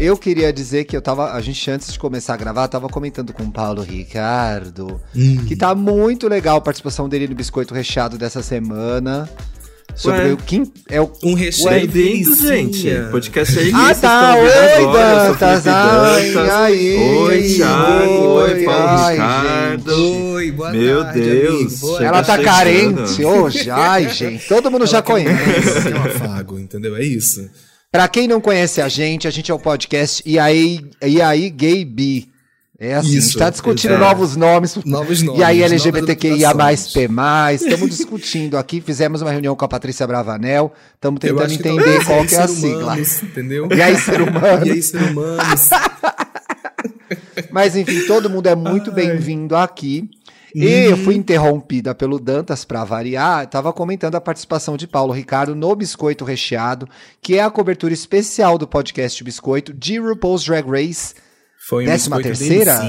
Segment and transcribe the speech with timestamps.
[0.00, 1.32] eu queria dizer que eu tava.
[1.32, 5.44] A gente, antes de começar a gravar, tava comentando com o Paulo Ricardo Hum.
[5.46, 9.28] que tá muito legal a participação dele no Biscoito Recheado dessa semana.
[9.94, 10.32] Sobre Ué.
[10.32, 10.70] o Kim.
[10.88, 12.46] É o Um recheio delicinha.
[12.56, 13.10] gente.
[13.10, 13.72] Podcast aí.
[13.74, 14.34] Ah, vocês tá.
[14.36, 15.66] Oi, agora, Dantas.
[15.66, 16.50] Ai, Dantas.
[16.50, 18.12] ai, Oi, Thiago.
[18.12, 20.32] oi, Oi, Paulo ai, Ricardo.
[20.34, 22.02] Oi, boa Meu tarde, Deus, amigo.
[22.04, 22.44] Ela tá chegando.
[22.54, 23.70] carente hoje.
[23.70, 24.46] Ai, gente.
[24.46, 25.88] Todo mundo já Ela um- conhece.
[25.88, 26.94] É um afago, entendeu?
[26.94, 27.48] É isso.
[27.90, 31.48] Pra quem não conhece a gente, a gente é o podcast E aí, e aí
[31.48, 32.28] Gay B.
[32.80, 34.04] É assim, a gente Isso, tá discutindo exato.
[34.04, 34.76] novos nomes.
[34.84, 35.40] Novos nomes.
[35.40, 36.54] E aí LGBTQIA.
[36.54, 37.08] P+,
[37.54, 42.36] estamos discutindo aqui, fizemos uma reunião com a Patrícia Bravanel, estamos tentando entender qual que
[42.36, 42.96] é a sigla.
[43.00, 43.68] Entendeu?
[43.74, 44.66] E aí, ser humano.
[44.66, 45.70] E aí, ser humanos.
[47.50, 50.08] Mas enfim, todo mundo é muito bem-vindo aqui.
[50.54, 53.46] E eu fui interrompida pelo Dantas para variar.
[53.46, 56.88] Tava comentando a participação de Paulo Ricardo no Biscoito Recheado,
[57.20, 61.14] que é a cobertura especial do podcast Biscoito de RuPaul's Drag Race
[61.68, 62.80] Foi um Décima biscoito terceira?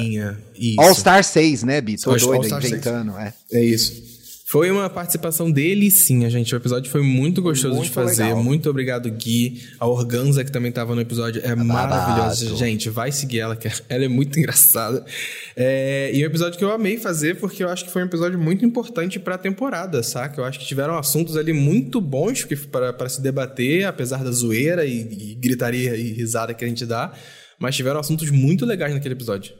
[0.77, 1.95] All Star 6, né, Bi?
[1.97, 2.73] Tô doido, Star 6.
[2.73, 3.33] inventando, é.
[3.51, 4.08] É isso.
[4.49, 6.55] Foi uma participação delicinha, gente.
[6.55, 8.23] O episódio foi muito gostoso Muito de fazer.
[8.23, 8.43] legal.
[8.43, 9.61] Muito obrigado, Gui.
[9.79, 12.55] A Organza, que também estava no episódio, é maravilhosa.
[12.55, 15.05] Gente, vai seguir ela, que ela é muito engraçada.
[15.55, 18.05] É, e é um episódio que eu amei fazer, porque eu acho que foi um
[18.05, 20.41] episódio muito importante pra temporada, saca?
[20.41, 24.83] Eu acho que tiveram assuntos ali muito bons para para se debater, apesar da zoeira
[24.83, 27.13] e, e gritaria e risada que a gente dá.
[27.59, 29.53] Mas tiveram assuntos muito legais naquele episódio.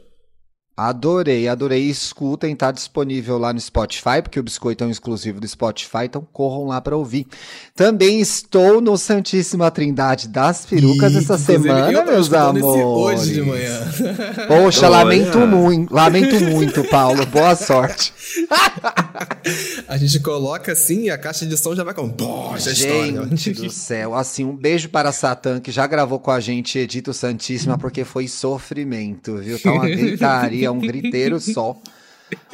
[0.76, 1.90] Adorei, adorei.
[1.90, 6.26] Escutem, tá disponível lá no Spotify, porque o Biscoito é um exclusivo do Spotify, então
[6.32, 7.26] corram lá pra ouvir.
[7.74, 13.20] Também estou no Santíssima Trindade das Perucas E, essa semana, eu meus amores.
[13.20, 13.78] Hoje de manhã.
[14.48, 15.04] Poxa, Olha.
[15.04, 17.26] lamento muito, lamento muito, Paulo.
[17.26, 18.14] Boa sorte.
[19.86, 22.08] A gente coloca assim e a caixa de som já vai com.
[22.08, 22.72] Poxa.
[22.74, 27.12] Gente do céu, assim, um beijo para Satã, que já gravou com a gente Edito
[27.12, 29.58] Santíssima, porque foi sofrimento, viu?
[29.58, 29.88] Tá uma
[30.78, 31.80] gritaria, um griteiro só.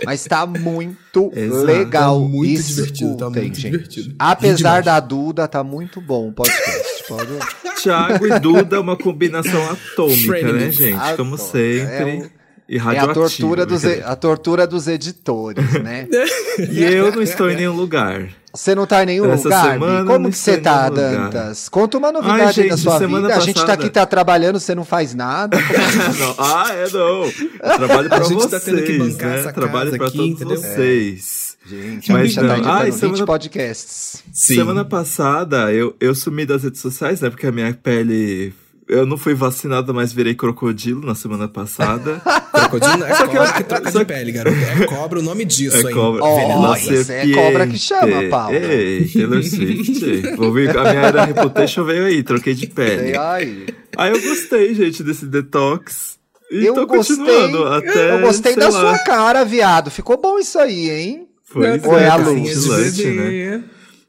[0.04, 1.64] Mas tá muito Exato.
[1.64, 2.22] legal.
[2.22, 3.70] Tá muito Escutem, divertido, tá muito gente.
[3.70, 4.14] divertido.
[4.18, 7.04] Apesar da Duda, tá muito bom o podcast.
[7.06, 7.82] Pode...
[7.82, 10.92] Thiago e Duda é uma combinação atômica, né, gente?
[11.16, 11.38] Como Atômica.
[11.38, 12.32] sempre.
[12.32, 12.35] É
[12.68, 13.14] E É a radioativo.
[13.14, 16.08] tortura, dos, e- a tortura dos editores, né?
[16.70, 18.28] E eu não estou em nenhum lugar.
[18.52, 19.72] Você não tá em nenhum Essa lugar?
[19.74, 20.04] semana?
[20.10, 21.30] Como que você tá, nenhum lugar.
[21.30, 21.68] Dantas?
[21.68, 23.36] Conta uma novidade Ai, aí da gente, sua vida.
[23.36, 25.58] A gente tá passada- aqui, tá trabalhando, você não faz nada.
[26.18, 27.24] Não, ah, é não.
[27.24, 27.32] Eu
[27.76, 29.38] trabalho pra A gente vocês, tá tendo que né?
[29.38, 30.56] essa Trabalho casa pra aqui, todos entendeu?
[30.56, 31.56] vocês.
[31.68, 32.54] Gente, a Mas bicha tá não.
[32.56, 34.22] editando Ai, 20 semana- podcasts.
[34.32, 34.54] Sim.
[34.54, 37.28] Semana passada eu, eu sumi das redes sociais, né?
[37.28, 38.54] Porque a minha pele.
[38.88, 42.22] Eu não fui vacinado, mas virei crocodilo na semana passada.
[42.54, 44.56] Crocodilo é Só que cobra que troca só de pele, garoto.
[44.56, 45.94] É cobra o nome disso, É hein?
[45.94, 46.22] cobra.
[46.24, 48.54] Venenosa essa é cobra que chama, Paulo.
[48.56, 50.36] Ei, Taylor Swift.
[50.36, 53.16] Vou vir, a minha era reputation veio aí, troquei de pele.
[53.16, 56.16] Ai, Aí eu gostei, gente, desse detox.
[56.50, 58.12] E eu tô gostei, continuando até.
[58.12, 58.80] eu gostei da lá.
[58.80, 59.90] sua cara, viado.
[59.90, 61.26] Ficou bom isso aí, hein?
[61.52, 62.66] Pois Ou é a luz?
[63.04, 63.64] né?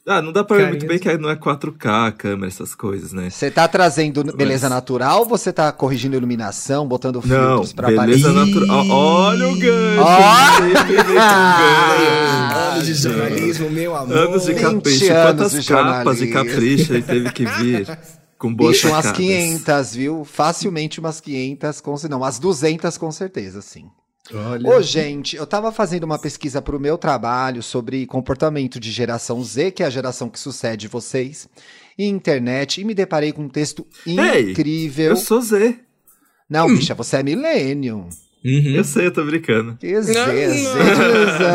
[0.09, 3.12] Ah, não dá pra ver muito bem que não é 4K a câmera, essas coisas,
[3.12, 3.29] né?
[3.29, 8.29] Você tá trazendo beleza natural ou você tá corrigindo iluminação, botando Não, filtros pra beleza
[8.29, 8.56] aparecer?
[8.56, 8.88] natural.
[8.90, 9.97] Ó, Olha o gancho!
[11.18, 12.57] Gancho.
[12.57, 14.18] Anos de jornalismo, meu amor.
[14.18, 15.12] Anos de 20 capricho.
[15.13, 18.00] anos Quantas de capas de capricho ele teve que vir
[18.38, 19.18] com boas Bicho, umas sacadas.
[19.18, 20.24] 500, viu?
[20.25, 23.89] Facilmente umas 500, com, não, umas 200 com certeza, sim.
[24.34, 24.70] Olha.
[24.70, 29.72] Ô, gente, eu tava fazendo uma pesquisa pro meu trabalho sobre comportamento de geração Z,
[29.72, 31.48] que é a geração que sucede vocês,
[31.98, 35.12] e internet, e me deparei com um texto Ei, incrível.
[35.12, 35.80] Eu sou Z.
[36.50, 38.10] Não, bicha, você é millennium.
[38.46, 38.76] Uhum.
[38.76, 39.76] Eu sei, eu tô brincando.
[39.78, 40.14] Que Z,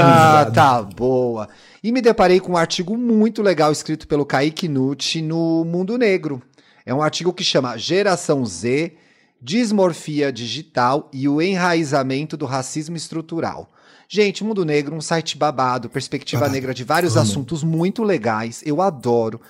[0.00, 1.48] ah, tá boa.
[1.82, 6.42] E me deparei com um artigo muito legal escrito pelo Kaique Nucci no Mundo Negro.
[6.84, 8.92] É um artigo que chama Geração Z,
[9.42, 13.68] Dismorfia Digital e o Enraizamento do Racismo Estrutural.
[14.08, 17.22] Gente, Mundo Negro, um site babado, perspectiva negra de vários Amo.
[17.22, 18.62] assuntos muito legais.
[18.64, 19.40] Eu adoro.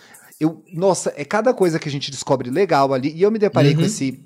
[0.41, 3.13] Eu, nossa, é cada coisa que a gente descobre legal ali.
[3.13, 3.81] E eu me deparei Uhum.
[3.81, 4.21] com esse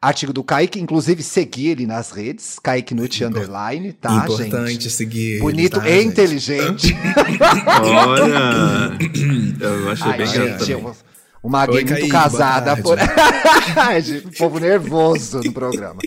[0.00, 4.90] artigo do Kaique, inclusive segui ele nas redes, Kaique Impor- Underline, tá, Importante gente?
[4.90, 5.32] seguir.
[5.32, 6.06] ele, Bonito tá, e gente?
[6.08, 6.96] inteligente.
[8.08, 8.98] Olha!
[9.60, 10.94] eu achei Ai, bem gente, gato também.
[11.42, 13.78] Uma gay Oi, muito Kaique, casada boa por.
[13.78, 16.00] Ai, gente, um povo nervoso no programa.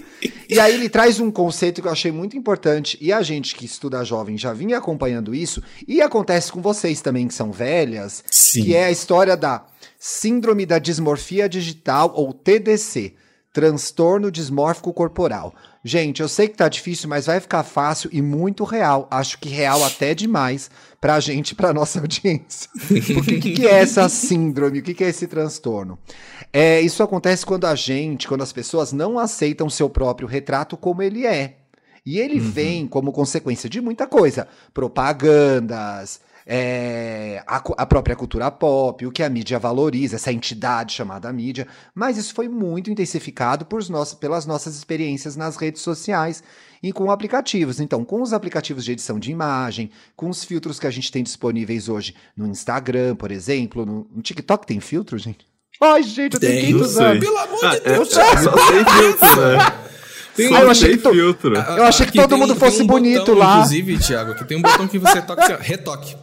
[0.47, 3.65] E aí ele traz um conceito que eu achei muito importante, e a gente que
[3.65, 8.63] estuda jovem já vinha acompanhando isso, e acontece com vocês também que são velhas, Sim.
[8.63, 9.65] que é a história da
[9.97, 13.15] Síndrome da Dismorfia Digital, ou TDC.
[13.53, 15.53] transtorno dismórfico corporal.
[15.83, 19.07] Gente, eu sei que tá difícil, mas vai ficar fácil e muito real.
[19.11, 20.71] Acho que real até demais
[21.03, 22.69] pra gente, pra nossa audiência.
[23.19, 24.79] O que, que, é essa síndrome?
[24.79, 25.99] O que, que é esse transtorno?
[26.53, 31.01] É, isso acontece quando a gente, quando as pessoas não aceitam seu próprio retrato como
[31.01, 31.57] ele é.
[32.05, 32.49] E ele uhum.
[32.49, 34.47] vem como consequência de muita coisa.
[34.73, 41.31] Propagandas, é, a, a, própria cultura pop, o que a mídia valoriza, essa entidade chamada
[41.31, 46.43] mídia, mas isso foi muito intensificado por nós, pelas nossas experiências nas redes sociais
[46.81, 47.79] e com aplicativos.
[47.79, 51.23] Então, com os aplicativos de edição de imagem, com os filtros que a gente tem
[51.23, 55.47] disponíveis hoje no Instagram, por exemplo, no, no TikTok tem filtro, gente?
[55.81, 57.25] Ai, gente, eu tenho 500 anos.
[57.25, 59.83] Pelo amor de ah, é, Deus, é, só tem filtro, né?
[60.35, 61.55] Tem, eu achei que, filtro.
[61.55, 63.57] Eu achei que todo tem, mundo fosse um bonito botão, lá.
[63.57, 66.15] Inclusive, Thiago, aqui tem um botão que você toca assim, retoque.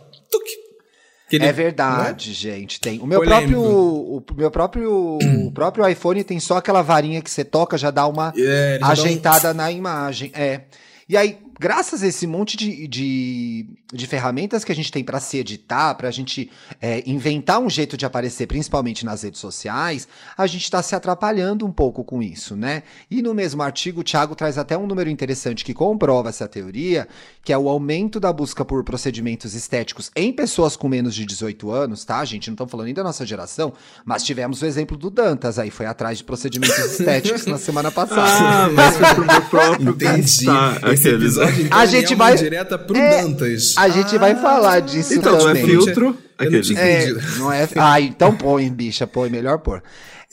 [1.31, 2.35] Ele, é verdade, é?
[2.35, 2.81] gente.
[2.81, 2.99] Tem.
[2.99, 7.45] O meu próprio, o meu próprio, o próprio iPhone tem só aquela varinha que você
[7.45, 9.55] toca já dá uma é, ajeitada um...
[9.55, 10.33] na imagem.
[10.35, 10.63] É.
[11.09, 15.19] E aí graças a esse monte de, de, de ferramentas que a gente tem para
[15.21, 16.51] se editar, para a gente
[16.81, 20.07] é, inventar um jeito de aparecer, principalmente nas redes sociais,
[20.37, 22.83] a gente está se atrapalhando um pouco com isso, né?
[23.11, 27.09] E no mesmo artigo, o Thiago traz até um número interessante que comprova essa teoria,
[27.43, 31.71] que é o aumento da busca por procedimentos estéticos em pessoas com menos de 18
[31.71, 32.19] anos, tá?
[32.19, 33.73] A gente não estamos falando nem da nossa geração,
[34.05, 38.21] mas tivemos o exemplo do Dantas aí, foi atrás de procedimentos estéticos na semana passada.
[38.23, 40.47] Ah, mas foi pro meu próprio Entendi.
[40.93, 43.75] Esse episódio então, a gente vai direta pro é, Dantas.
[43.81, 45.63] A gente ah, vai falar disso então, também.
[45.63, 46.19] Então, não é filtro?
[46.39, 47.69] Não, é, não é.
[47.77, 49.83] Ah, então põe, bicha, põe, melhor pôr.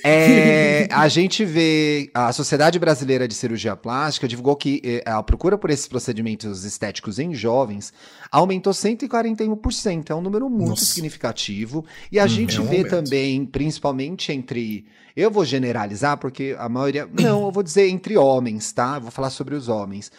[0.03, 5.57] É, a gente vê a Sociedade Brasileira de Cirurgia Plástica divulgou que é, a procura
[5.57, 7.93] por esses procedimentos estéticos em jovens
[8.29, 10.09] aumentou 141%.
[10.09, 10.85] É um número muito Nossa.
[10.85, 11.85] significativo.
[12.11, 12.89] E a hum, gente é um vê aumento.
[12.89, 14.85] também, principalmente entre.
[15.15, 17.07] Eu vou generalizar, porque a maioria.
[17.11, 18.95] Não, eu vou dizer entre homens, tá?
[18.97, 20.11] Eu vou falar sobre os homens.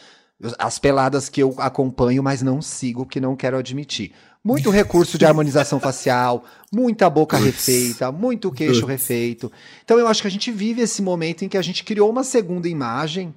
[0.59, 4.13] As peladas que eu acompanho, mas não sigo, que não quero admitir.
[4.45, 7.45] Muito recurso de harmonização facial, muita boca Ups.
[7.45, 8.89] refeita, muito queixo Ups.
[8.89, 9.51] refeito.
[9.85, 12.23] Então eu acho que a gente vive esse momento em que a gente criou uma
[12.23, 13.35] segunda imagem,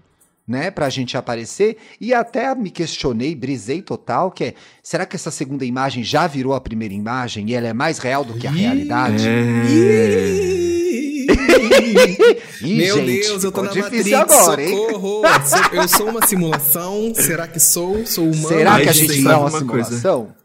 [0.47, 4.53] né, pra gente aparecer, e até me questionei, brisei total, que é,
[4.83, 8.23] será que essa segunda imagem já virou a primeira imagem e ela é mais real
[8.23, 9.27] do que a realidade?
[9.27, 9.65] É.
[9.69, 10.60] Ih,
[12.61, 15.21] Meu gente, Deus, eu tô na Matrix, agora, socorro!
[15.73, 17.13] eu sou uma simulação?
[17.15, 18.05] Será que sou?
[18.05, 18.47] Sou humano?
[18.47, 20.25] Será que a gente não é uma simulação?
[20.25, 20.35] Coisa,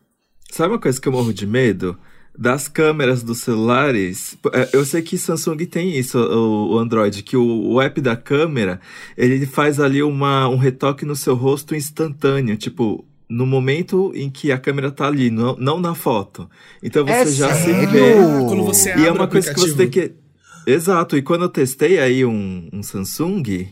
[0.51, 1.99] sabe uma coisa que eu morro de medo?
[2.39, 7.73] Das câmeras dos celulares, é, eu sei que Samsung tem isso, o, Android, que o,
[7.73, 8.79] o, app da câmera,
[9.17, 14.53] ele faz ali uma, um retoque no seu rosto instantâneo, tipo, no momento em que
[14.53, 16.49] a câmera tá ali, não, não na foto.
[16.83, 17.81] Então você é já sério?
[17.81, 18.15] se vê.
[18.47, 20.13] Quando você abre e é uma coisa que você tem que
[20.67, 23.69] Exato, e quando eu testei aí um, um Samsung,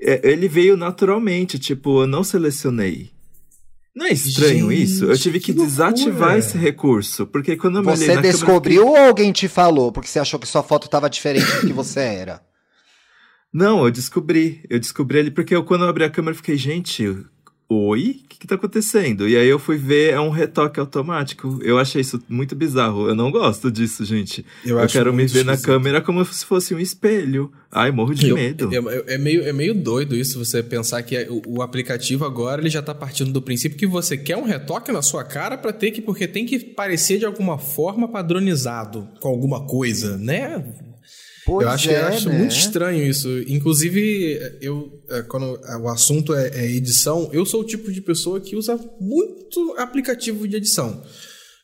[0.00, 3.10] é, ele veio naturalmente, tipo, eu não selecionei.
[3.96, 5.04] Não é estranho Gente, isso?
[5.06, 9.02] Eu tive que, que desativar esse recurso, porque quando eu me Você descobriu câmera...
[9.02, 9.90] ou alguém te falou?
[9.90, 12.40] Porque você achou que sua foto estava diferente do que você era?
[13.52, 14.62] Não, eu descobri.
[14.68, 17.02] Eu descobri ali porque eu, quando eu abri a câmera, eu fiquei, gente,
[17.68, 19.28] oi, o que, que tá acontecendo?
[19.28, 21.58] E aí eu fui ver, é um retoque automático.
[21.62, 23.08] Eu achei isso muito bizarro.
[23.08, 24.44] Eu não gosto disso, gente.
[24.64, 27.52] Eu, eu quero me ver na câmera como se fosse um espelho.
[27.70, 28.70] Ai, morro de eu, medo.
[29.06, 32.70] é, meio, é meio doido isso, você pensar que é, o, o, aplicativo agora ele
[32.70, 35.90] já tá partindo do princípio que você quer um retoque na sua cara para ter
[35.90, 40.64] que, porque tem que parecer de alguma forma padronizado com alguma coisa, né?
[41.48, 42.38] Pois eu acho, é, eu acho né?
[42.38, 43.26] muito estranho isso.
[43.48, 48.38] Inclusive, eu é, quando o assunto é, é, edição, eu sou o tipo de pessoa
[48.38, 51.02] que usa muito aplicativo de edição.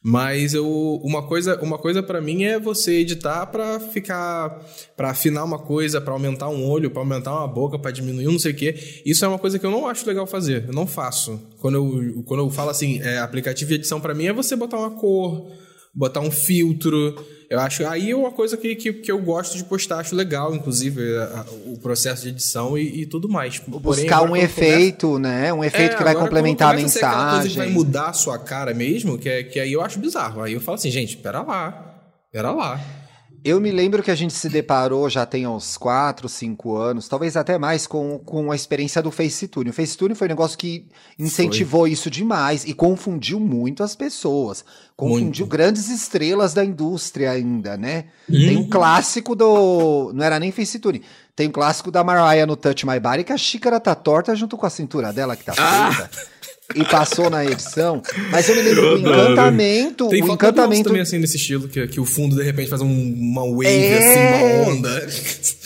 [0.02, 0.66] Mas eu
[1.02, 4.62] uma coisa, uma coisa para mim é você editar para ficar
[4.96, 8.32] para afinar uma coisa, para aumentar um olho, para aumentar uma boca, para diminuir um
[8.32, 9.02] não sei o quê.
[9.04, 10.64] Isso é uma coisa que eu não acho legal fazer.
[10.66, 11.40] Eu não faço.
[11.58, 14.78] Quando eu, quando eu falo assim, é, aplicativo de edição para mim é você botar
[14.78, 15.50] uma cor,
[15.94, 17.14] botar um filtro,
[17.48, 17.86] eu acho.
[17.86, 21.46] Aí é uma coisa que, que, que eu gosto de postar, acho legal, inclusive, a,
[21.66, 23.58] o processo de edição e, e tudo mais.
[23.58, 25.34] Porém, Buscar um efeito, começa...
[25.34, 25.52] né?
[25.52, 27.08] Um efeito é, que vai complementar a mensagem.
[27.08, 29.98] A coisa que vai mudar a sua cara mesmo, que, é, que aí eu acho
[29.98, 30.42] bizarro.
[30.42, 31.94] Aí eu falo assim, gente, pera lá.
[32.32, 32.80] Pera lá.
[33.44, 37.36] Eu me lembro que a gente se deparou já tem uns 4, 5 anos, talvez
[37.36, 39.68] até mais, com, com a experiência do FaceTune.
[39.68, 40.86] O FaceTune foi um negócio que
[41.18, 41.90] incentivou foi.
[41.90, 44.64] isso demais e confundiu muito as pessoas.
[44.96, 45.46] Confundiu muito.
[45.46, 48.06] grandes estrelas da indústria ainda, né?
[48.30, 48.38] Uhum.
[48.38, 50.10] Tem um clássico do.
[50.14, 51.02] Não era nem FaceTune.
[51.36, 54.56] Tem um clássico da Mariah no Touch My Body que a xícara tá torta junto
[54.56, 56.08] com a cintura dela que tá ah!
[56.74, 58.02] E passou na edição.
[58.30, 60.08] Mas eu me lembro do encantamento.
[60.08, 60.84] Tem o encantamento.
[60.84, 63.98] também assim nesse estilo, que, que o fundo de repente faz um, uma wave, É.
[63.98, 65.08] assim, uma onda.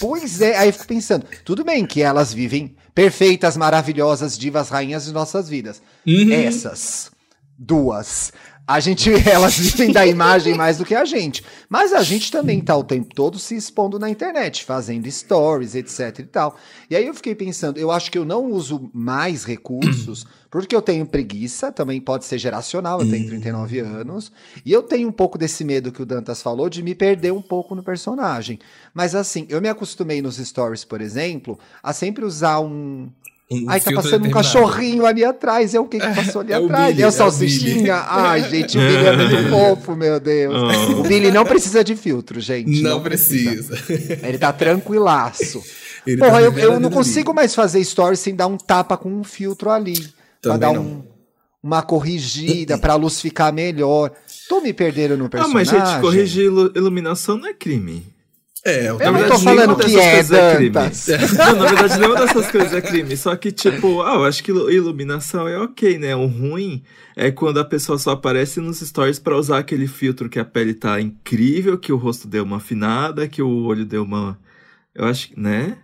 [0.01, 5.05] Pois é, aí eu fico pensando, tudo bem que elas vivem perfeitas, maravilhosas, divas, rainhas
[5.05, 5.81] de nossas vidas.
[6.07, 6.33] Uhum.
[6.33, 7.11] Essas
[7.57, 8.33] duas.
[8.69, 11.43] A gente, elas vivem da imagem mais do que a gente.
[11.71, 16.19] Mas a gente também tá o tempo todo se expondo na internet, fazendo stories, etc
[16.19, 16.55] e tal.
[16.91, 20.83] E aí eu fiquei pensando, eu acho que eu não uso mais recursos, porque eu
[20.83, 24.31] tenho preguiça, também pode ser geracional, eu tenho 39 anos,
[24.67, 27.43] e eu tenho um pouco desse medo que o Dantas falou de me perder um
[27.43, 28.59] pouco no personagem.
[28.93, 33.09] Mas assim, eu me acostumei nos stories, por exemplo, a sempre usar um.
[33.51, 35.75] Um Ai, tá passando um cachorrinho ali atrás.
[35.75, 36.89] É o que que passou ali é o atrás?
[36.89, 37.95] Billy, é é o o salsichinha?
[37.95, 40.55] Ai, gente, o Billy é muito fofo, meu Deus.
[40.55, 41.01] Oh.
[41.01, 42.83] O Billy não precisa de filtro, gente.
[42.83, 43.75] Não, precisa.
[44.23, 45.63] Ele tá tranquilaço.
[46.07, 49.11] Ele Porra, tá eu, eu não consigo mais fazer stories sem dar um tapa com
[49.11, 49.95] um filtro ali.
[50.43, 50.83] pra Também dar não.
[50.83, 51.03] um,
[51.63, 54.11] uma corrigida, pra luz ficar melhor.
[54.49, 55.55] Tô me perdendo no Ah, personagem.
[55.55, 58.07] mas gente, corrigir ilu- iluminação não é crime.
[58.69, 60.71] É, Eu Na não verdade, tô falando nenhuma que dessas é, coisas é crime.
[60.71, 61.07] Dantas.
[61.39, 63.17] Não, na verdade, nenhuma dessas coisas é crime.
[63.17, 66.15] Só que, tipo, ah, eu acho que ilu- iluminação é ok, né?
[66.15, 66.83] O ruim
[67.17, 70.75] é quando a pessoa só aparece nos stories pra usar aquele filtro que a pele
[70.75, 74.39] tá incrível, que o rosto deu uma afinada, que o olho deu uma.
[74.95, 75.41] Eu acho que.
[75.41, 75.79] né?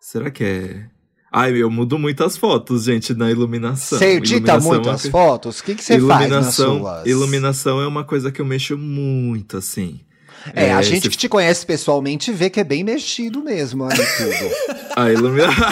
[0.00, 0.86] Será que é.
[1.32, 3.98] Ai, eu mudo muitas fotos, gente, na iluminação.
[3.98, 5.60] Você edita Iluminação muito é uma fotos?
[5.60, 7.06] O que, que você faz nas iluminação, suas?
[7.06, 10.00] iluminação é uma coisa que eu mexo muito, assim.
[10.54, 13.84] É, a É, gente se- que te conhece pessoalmente vê que é bem mexido mesmo
[13.84, 14.80] ali tudo.
[14.96, 15.66] A iluminação.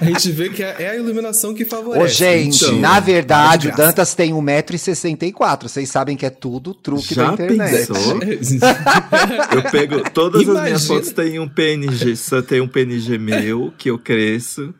[0.00, 2.04] A gente vê que é é a iluminação que favorece.
[2.04, 3.76] Ô, gente, Então, na verdade, de o.
[3.76, 5.62] Dantas tem 1,64m.
[5.68, 7.86] Vocês sabem que é tudo truque Já da internet.
[7.88, 8.18] pensou?
[9.54, 10.10] Eu pego.
[10.10, 10.78] Todas as minhas Imagina.
[10.88, 12.16] fotos têm um PNG.
[12.16, 14.74] Só tem um PNG meu, que eu cresço.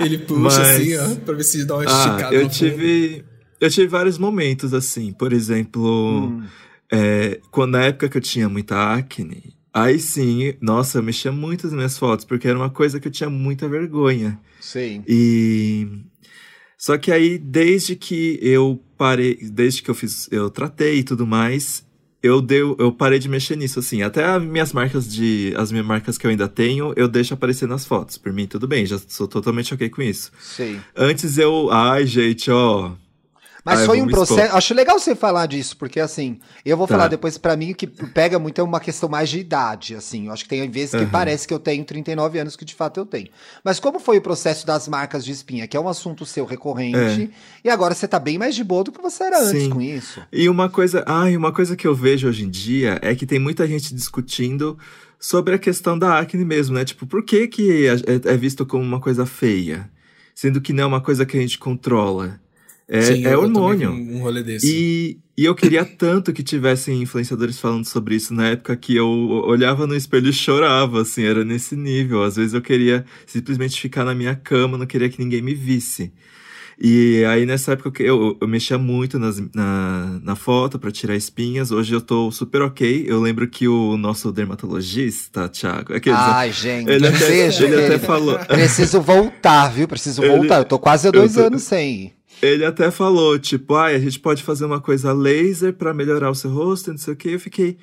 [0.00, 3.24] Ele puxa Mas- assim, ó, pra ver se dá uma Ah, esticada eu no fundo.
[3.60, 5.12] Eu tive vários momentos assim.
[5.12, 6.42] Por exemplo, Hum.
[6.92, 9.54] é, quando na época que eu tinha muita acne.
[9.72, 13.12] Aí sim, nossa, eu mexia muito nas minhas fotos, porque era uma coisa que eu
[13.12, 14.38] tinha muita vergonha.
[14.58, 15.04] Sim.
[15.06, 15.86] E
[16.78, 21.26] só que aí desde que eu parei, desde que eu fiz, eu tratei e tudo
[21.26, 21.84] mais,
[22.22, 24.00] eu deu, eu parei de mexer nisso assim.
[24.02, 27.68] Até as minhas marcas de as minhas marcas que eu ainda tenho, eu deixo aparecer
[27.68, 28.16] nas fotos.
[28.16, 30.32] Por mim tudo bem, já sou totalmente OK com isso.
[30.40, 30.80] Sim.
[30.96, 32.92] Antes eu, ai, gente, ó,
[33.66, 34.24] Mas Ah, foi um expor.
[34.28, 34.54] processo.
[34.56, 36.94] Acho legal você falar disso, porque assim, eu vou Tá.
[36.94, 40.26] falar depois pra mim o que pega muito é uma questão mais de idade, assim.
[40.26, 41.10] Eu acho que tem vezes que Aham.
[41.10, 43.26] parece que eu tenho 39 anos, que de fato eu tenho.
[43.64, 47.28] Mas como foi o processo das marcas de espinha, que é um assunto seu recorrente,
[47.64, 49.64] e agora você tá bem mais de boa do que você era antes É.
[49.64, 49.70] Sim.
[49.70, 50.22] com isso.
[50.32, 53.40] E uma coisa, ai, uma coisa que eu vejo hoje em dia é que tem
[53.40, 54.78] muita gente discutindo
[55.18, 56.84] sobre a questão da acne mesmo, né?
[56.84, 59.90] Tipo, por que que é é visto como uma coisa feia?
[60.36, 62.38] Sendo que não é uma coisa que a gente controla.
[62.88, 63.90] É, Sim, é hormônio.
[63.90, 64.66] Um rolê desse.
[64.68, 69.08] E, e eu queria tanto que tivessem influenciadores falando sobre isso na época que eu
[69.08, 72.22] olhava no espelho e chorava, assim, era nesse nível.
[72.22, 76.12] Às vezes eu queria simplesmente ficar na minha cama, não queria que ninguém me visse.
[76.78, 81.72] E aí nessa época eu, eu mexia muito nas- na, na foto pra tirar espinhas.
[81.72, 83.04] Hoje eu tô super ok.
[83.08, 87.64] Eu lembro que o nosso dermatologista, Thiago, aqueles, Ai, gente, ele, até, beijo.
[87.64, 88.38] ele até falou.
[88.40, 89.88] Preciso voltar, viu?
[89.88, 90.58] Preciso Ele- voltar.
[90.58, 92.15] Eu tô quase há dois tô- anos sem ir.
[92.42, 96.34] Ele até falou, tipo, ai, a gente pode fazer uma coisa laser pra melhorar o
[96.34, 97.30] seu rosto, não sei o que.
[97.30, 97.78] Eu fiquei,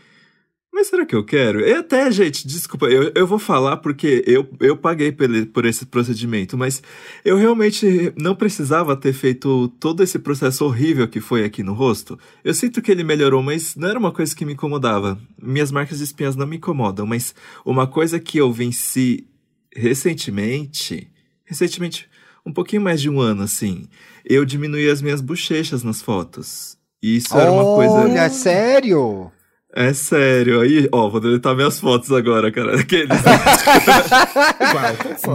[0.72, 1.60] mas será que eu quero?
[1.62, 5.86] E até, gente, desculpa, eu, eu vou falar porque eu, eu paguei pele- por esse
[5.86, 6.82] procedimento, mas
[7.24, 12.18] eu realmente não precisava ter feito todo esse processo horrível que foi aqui no rosto.
[12.44, 15.20] Eu sinto que ele melhorou, mas não era uma coisa que me incomodava.
[15.42, 19.28] Minhas marcas de espinhas não me incomodam, mas uma coisa que eu venci
[19.76, 21.08] recentemente,
[21.46, 22.10] recentemente,
[22.46, 23.88] um pouquinho mais de um ano, assim,
[24.26, 26.78] eu diminuí as minhas bochechas nas fotos.
[27.02, 27.94] E isso era uma coisa.
[27.94, 29.32] Olha, sério?
[29.76, 30.62] É sério.
[30.62, 32.78] Aí, ó, vou deletar minhas fotos agora, cara.
[32.80, 33.10] Aqueles.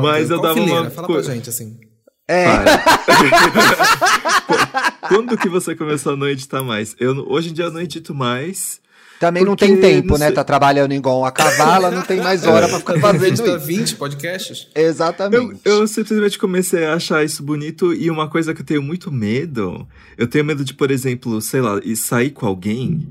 [0.00, 0.82] Mas eu Qual dava fileira?
[0.82, 1.78] uma Fala pra gente, assim.
[2.28, 2.46] É.
[5.08, 6.94] Quando que você começou a não editar mais?
[7.00, 8.80] Eu, hoje em dia eu não edito mais.
[9.20, 10.30] Também não tem tempo, não né?
[10.30, 13.66] Tá trabalhando igual uma cavala, não tem mais hora pra ficar A fazendo tá isso.
[13.66, 14.68] 20 podcasts?
[14.74, 15.60] Eu, Exatamente.
[15.64, 19.86] eu simplesmente comecei a achar isso bonito e uma coisa que eu tenho muito medo.
[20.16, 23.08] Eu tenho medo de, por exemplo, sei lá, ir sair com alguém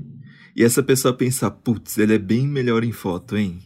[0.56, 3.58] e essa pessoa pensar, putz, ele é bem melhor em foto, hein?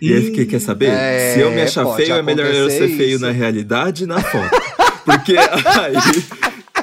[0.00, 0.90] E aí eu fiquei, quer saber?
[0.90, 3.24] É, Se eu me achar pode feio, é melhor eu ser feio isso.
[3.24, 4.50] na realidade e na foto.
[5.04, 5.94] Porque aí,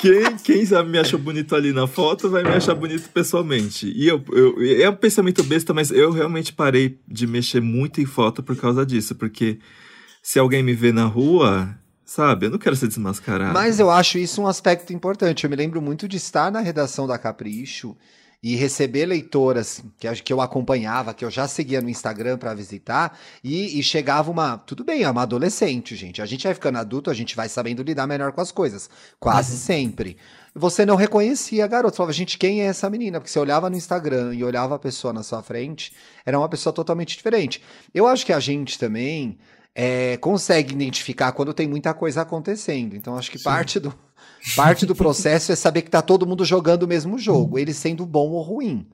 [0.06, 3.92] quem, quem já me achou bonito ali na foto vai me achar bonito pessoalmente.
[3.96, 8.06] E eu, eu, é um pensamento besta, mas eu realmente parei de mexer muito em
[8.06, 9.16] foto por causa disso.
[9.16, 9.58] Porque
[10.22, 13.54] se alguém me vê na rua, sabe, eu não quero ser desmascarado.
[13.54, 15.44] Mas eu acho isso um aspecto importante.
[15.44, 17.98] Eu me lembro muito de estar na redação da Capricho
[18.42, 23.18] e receber leitoras que, que eu acompanhava, que eu já seguia no Instagram para visitar,
[23.44, 24.58] e, e, chegava uma.
[24.58, 26.22] Tudo bem, é uma adolescente, gente.
[26.22, 28.90] A gente vai ficando adulto, a gente vai sabendo lidar melhor com as coisas.
[29.20, 29.60] Quase uhum.
[29.60, 30.18] sempre.
[30.54, 31.94] Você não reconhecia a garota.
[31.94, 33.20] Você falava, gente, quem é essa menina?
[33.20, 35.92] Porque você olhava no Instagram e olhava a pessoa na sua frente,
[36.26, 37.62] era uma pessoa totalmente diferente.
[37.94, 39.38] Eu acho que a gente também.
[39.78, 42.96] É, consegue identificar quando tem muita coisa acontecendo.
[42.96, 43.94] Então, acho que parte do,
[44.56, 48.06] Parte do processo é saber que tá todo mundo jogando o mesmo jogo, ele sendo
[48.06, 48.88] bom ou ruim.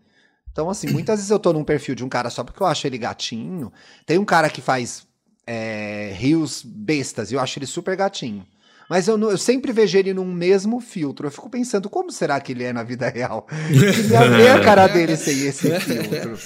[0.52, 2.86] Então, assim, muitas vezes eu tô num perfil de um cara só porque eu acho
[2.86, 3.72] ele gatinho.
[4.06, 5.08] Tem um cara que faz
[5.48, 8.46] é, rios bestas e eu acho ele super gatinho.
[8.90, 11.26] Mas eu, eu, sempre vejo ele num mesmo filtro.
[11.26, 13.48] Eu fico pensando, como será que ele é na vida real?
[13.72, 16.38] Queria ver a cara dele sem esse filtro.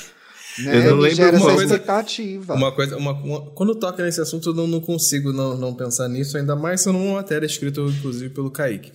[0.60, 0.88] Né?
[0.88, 2.54] Eu não lembro gera uma essa coisa, expectativa.
[2.54, 6.08] Uma coisa, uma, uma, quando toca nesse assunto, eu não, não consigo não, não pensar
[6.08, 8.92] nisso, ainda mais sendo uma matéria escrita, inclusive, pelo Kaique.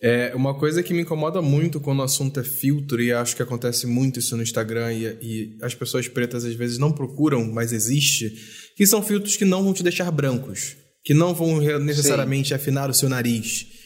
[0.00, 3.42] É uma coisa que me incomoda muito quando o assunto é filtro, e acho que
[3.42, 7.72] acontece muito isso no Instagram, e, e as pessoas pretas às vezes não procuram, mas
[7.72, 8.32] existe,
[8.76, 12.54] que são filtros que não vão te deixar brancos, que não vão necessariamente Sim.
[12.54, 13.77] afinar o seu nariz.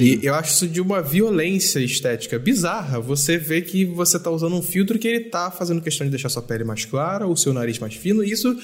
[0.00, 3.00] E eu acho isso de uma violência estética bizarra.
[3.00, 6.28] Você vê que você está usando um filtro que ele está fazendo questão de deixar
[6.28, 8.56] sua pele mais clara, o seu nariz mais fino, e isso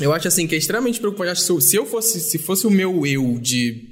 [0.00, 1.40] eu acho assim que é extremamente preocupante.
[1.40, 3.88] Se eu fosse, se fosse o meu eu de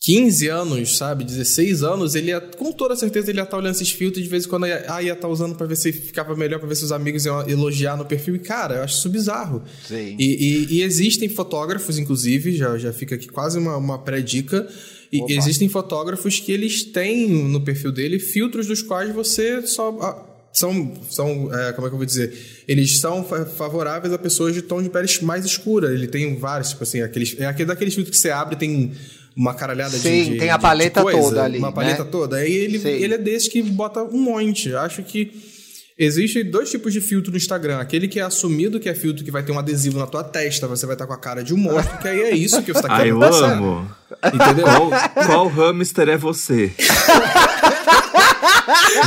[0.00, 3.74] 15 anos, sabe, 16 anos, ele ia, com toda certeza ele ia estar tá olhando
[3.74, 5.92] esses filtros de vez em quando ia, ah, ia estar tá usando para ver se
[5.92, 8.36] ficava melhor, para ver se os amigos iam elogiar no perfil.
[8.36, 9.62] E, cara, eu acho isso bizarro.
[9.86, 10.16] Sim.
[10.18, 14.68] E, e, e existem fotógrafos, inclusive, já, já fica aqui quase uma, uma pré-dica.
[15.14, 19.96] E existem fotógrafos que eles têm no perfil dele filtros dos quais você só.
[20.00, 22.32] Ah, são, são é, como é que eu vou dizer?
[22.68, 25.92] Eles são favoráveis a pessoas de tom de pele mais escura.
[25.92, 28.92] Ele tem vários, tipo assim, aqueles, é aquele daqueles filtros que você abre tem
[29.36, 30.38] uma caralhada Sim, de, de.
[30.38, 31.58] tem a paleta coisa, toda ali.
[31.58, 32.10] Uma paleta né?
[32.10, 32.36] toda.
[32.36, 34.74] Aí ele, ele é desse que bota um monte.
[34.74, 35.53] Acho que.
[35.96, 37.78] Existem dois tipos de filtro no Instagram.
[37.78, 40.66] Aquele que é assumido, que é filtro que vai ter um adesivo na tua testa,
[40.66, 42.78] você vai estar com a cara de um monstro, que aí é isso que você
[42.84, 43.52] está querendo Ah, eu passar.
[43.52, 43.90] amo.
[44.34, 44.64] Entendeu?
[44.64, 44.90] Qual,
[45.26, 46.72] qual hamster é você?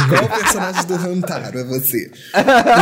[0.09, 2.11] Qual personagem do Rantaro é você?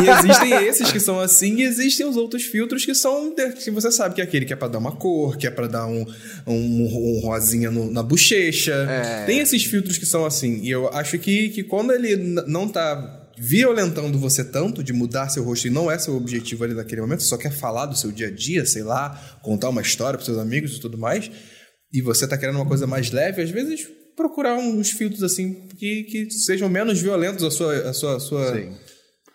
[0.03, 3.34] E existem esses que são assim, e existem os outros filtros que são.
[3.63, 5.67] que você sabe que é aquele que é pra dar uma cor, que é pra
[5.67, 6.06] dar um,
[6.45, 8.73] um, um rosinha no, na bochecha.
[8.89, 9.23] É.
[9.25, 10.60] Tem esses filtros que são assim.
[10.63, 15.43] E eu acho que, que quando ele não tá violentando você tanto de mudar seu
[15.43, 18.28] rosto e não é seu objetivo ali naquele momento, só quer falar do seu dia
[18.28, 21.30] a dia, sei lá, contar uma história para seus amigos e tudo mais,
[21.91, 26.04] e você tá querendo uma coisa mais leve, às vezes procurar uns filtros assim que,
[26.04, 28.69] que sejam menos violentos a sua, a sua, a sua,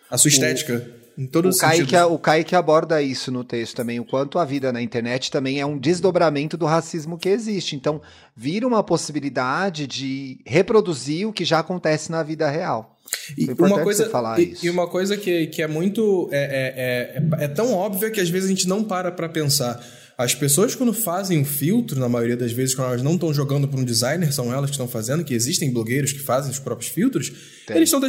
[0.09, 0.91] a sua estética.
[0.97, 1.01] O...
[1.21, 4.71] Em todos o Kaique, o Kaique aborda isso no texto também, o quanto a vida
[4.71, 7.75] na internet também é um desdobramento do racismo que existe.
[7.75, 8.01] Então,
[8.35, 12.97] vira uma possibilidade de reproduzir o que já acontece na vida real.
[13.37, 14.65] E é uma coisa, falar e, isso.
[14.65, 16.29] e uma coisa que, que é muito.
[16.31, 19.83] É, é, é, é tão óbvia que às vezes a gente não para para pensar.
[20.17, 23.67] As pessoas, quando fazem um filtro, na maioria das vezes, quando elas não estão jogando
[23.67, 26.91] para um designer, são elas que estão fazendo, que existem blogueiros que fazem os próprios
[26.91, 27.31] filtros,
[27.65, 27.77] Tem.
[27.77, 27.99] eles estão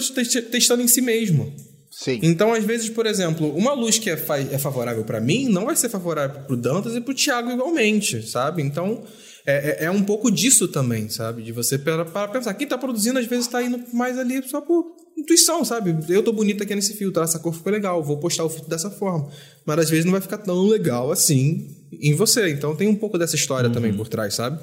[0.50, 1.54] testando em si mesmo.
[1.90, 2.18] Sim.
[2.22, 4.14] Então, às vezes, por exemplo, uma luz que é,
[4.50, 7.50] é favorável para mim não vai ser favorável para o Dantas e para o Thiago
[7.50, 8.62] igualmente, sabe?
[8.62, 9.04] Então,
[9.44, 11.42] é, é, é, um pouco disso também, sabe?
[11.42, 12.54] De você para, para pensar.
[12.54, 15.96] Quem está produzindo, às vezes, está indo mais ali só por intuição, sabe?
[16.08, 18.90] Eu tô bonita aqui nesse filtro, essa cor ficou legal, vou postar o filtro dessa
[18.90, 19.28] forma.
[19.64, 22.50] Mas às vezes não vai ficar tão legal assim em você.
[22.50, 23.74] Então tem um pouco dessa história uhum.
[23.74, 24.58] também por trás, sabe?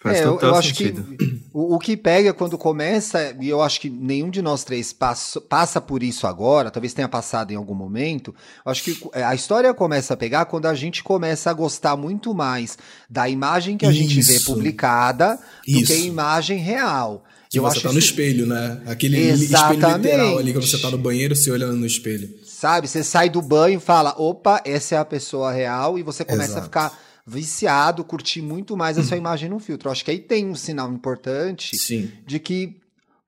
[0.00, 0.94] Faz é, eu, eu acho que
[1.52, 5.40] o, o, que pega quando começa, e eu acho que nenhum de nós três passa,
[5.40, 8.32] passa por isso agora, talvez tenha passado em algum momento.
[8.64, 11.96] Eu acho que é, a história começa a pegar quando a gente começa a gostar
[11.96, 12.78] muito mais
[13.10, 13.98] da imagem que a isso.
[13.98, 17.24] gente vê publicada do que a imagem real.
[17.50, 18.10] Que eu você acho tá no isso...
[18.10, 18.80] espelho, né?
[18.86, 19.84] Aquele Exatamente.
[19.84, 22.28] espelho literal ali, quando você tá no banheiro, se olhando no espelho.
[22.44, 22.86] Sabe?
[22.86, 26.52] Você sai do banho e fala, opa, essa é a pessoa real, e você começa
[26.52, 26.60] Exato.
[26.60, 29.90] a ficar viciado, curtir muito mais a sua imagem no filtro.
[29.90, 32.10] Acho que aí tem um sinal importante Sim.
[32.26, 32.80] de que,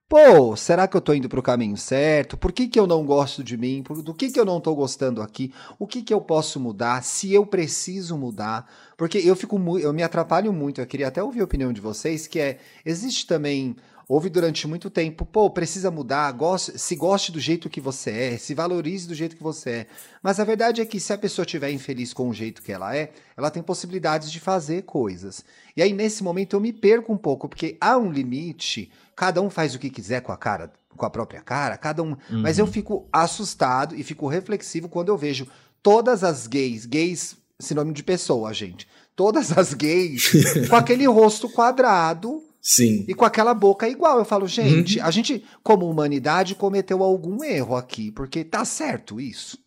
[0.08, 2.36] pô, será que eu tô indo pro caminho certo?
[2.36, 3.82] Por que, que eu não gosto de mim?
[3.82, 5.52] Por, do que, que eu não tô gostando aqui?
[5.78, 7.04] O que, que eu posso mudar?
[7.04, 8.66] Se eu preciso mudar?
[8.96, 12.26] Porque eu fico eu me atrapalho muito, eu queria até ouvir a opinião de vocês,
[12.26, 13.76] que é, existe também
[14.11, 18.37] Houve durante muito tempo, pô, precisa mudar, goste, se goste do jeito que você é,
[18.38, 19.87] se valorize do jeito que você é.
[20.20, 22.92] Mas a verdade é que se a pessoa estiver infeliz com o jeito que ela
[22.92, 25.44] é, ela tem possibilidades de fazer coisas.
[25.77, 29.49] E aí, nesse momento, eu me perco um pouco, porque há um limite, cada um
[29.49, 32.16] faz o que quiser com a cara, com a própria cara, cada um.
[32.29, 32.42] Uhum.
[32.42, 35.46] Mas eu fico assustado e fico reflexivo quando eu vejo
[35.81, 38.88] todas as gays, gays sinônimo de pessoa, gente.
[39.14, 40.33] Todas as gays
[40.68, 42.49] com aquele rosto quadrado.
[42.62, 43.05] Sim.
[43.09, 44.18] E com aquela boca igual.
[44.18, 45.05] Eu falo, gente, uhum.
[45.05, 49.59] a gente, como humanidade, cometeu algum erro aqui, porque tá certo isso.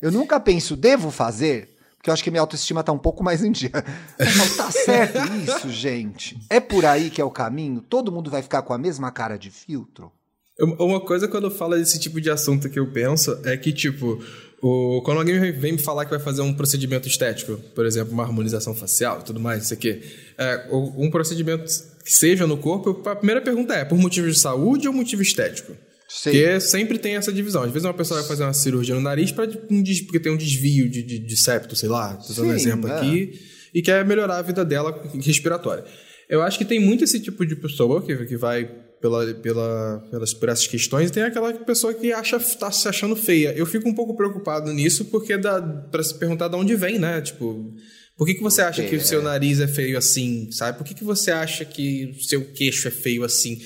[0.00, 1.76] Eu nunca penso, devo fazer?
[1.96, 3.70] Porque eu acho que minha autoestima tá um pouco mais em dia.
[4.18, 6.36] Eu falo, tá certo isso, gente?
[6.50, 7.80] É por aí que é o caminho?
[7.80, 10.10] Todo mundo vai ficar com a mesma cara de filtro?
[10.58, 14.20] Uma coisa quando fala desse tipo de assunto que eu penso é que, tipo,
[14.60, 18.22] o, quando alguém vem me falar que vai fazer um procedimento estético, por exemplo, uma
[18.22, 20.02] harmonização facial e tudo mais, isso aqui,
[20.36, 21.64] é, um procedimento
[22.04, 25.72] que seja no corpo, a primeira pergunta é por motivo de saúde ou motivo estético?
[26.08, 26.30] Sim.
[26.30, 27.62] Porque sempre tem essa divisão.
[27.62, 30.88] Às vezes uma pessoa vai fazer uma cirurgia no nariz pra, porque tem um desvio
[30.88, 32.96] de, de, de septo, sei lá, tô dando um exemplo é.
[32.96, 33.40] aqui,
[33.72, 35.84] e quer melhorar a vida dela respiratória.
[36.28, 40.34] Eu acho que tem muito esse tipo de pessoa que, que vai pela, pela, pelas,
[40.34, 43.52] por essas questões, e tem aquela pessoa que acha tá se achando feia.
[43.54, 47.20] Eu fico um pouco preocupado nisso, porque dá para se perguntar de onde vem, né?
[47.20, 47.74] Tipo,
[48.16, 50.78] por que, que você acha que o seu nariz é feio assim, sabe?
[50.78, 53.58] Por que, que você acha que o seu queixo é feio assim?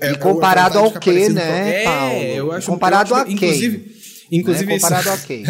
[0.00, 2.22] É, e comparado ao que, né, é, Paulo?
[2.22, 3.34] Eu acho, comparado eu acho, a quem?
[3.34, 3.94] Inclusive,
[4.30, 4.74] inclusive né?
[4.74, 5.44] comparado isso, a quem?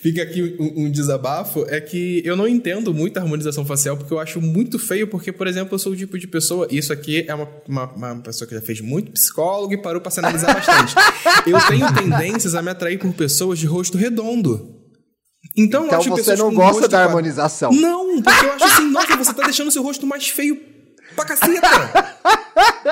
[0.00, 4.14] fica aqui um, um, desabafo, é que eu não entendo muito a harmonização facial, porque
[4.14, 7.26] eu acho muito feio, porque, por exemplo, eu sou o tipo de pessoa, isso aqui
[7.28, 10.54] é uma, uma, uma pessoa que já fez muito psicólogo e parou para se analisar
[10.54, 10.94] bastante.
[11.46, 14.77] eu tenho tendências a me atrair por pessoas de rosto redondo.
[15.58, 17.72] Então, então você não gosta da harmonização.
[17.72, 20.56] Não, porque eu acho assim, nossa, você tá deixando seu rosto mais feio
[21.16, 22.16] pra caceta.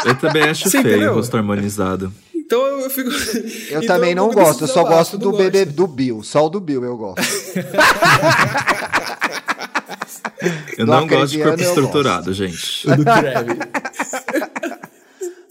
[0.04, 2.12] Eu também acho Você feio o rosto harmonizado.
[2.34, 3.10] Então eu fico.
[3.70, 6.24] Eu então, também não gosto, eu só gosto do bebê do Bill.
[6.24, 7.22] Só o do Bill eu gosto.
[10.76, 12.84] eu do não gosto de corpo estruturado, gente.
[12.84, 13.04] do.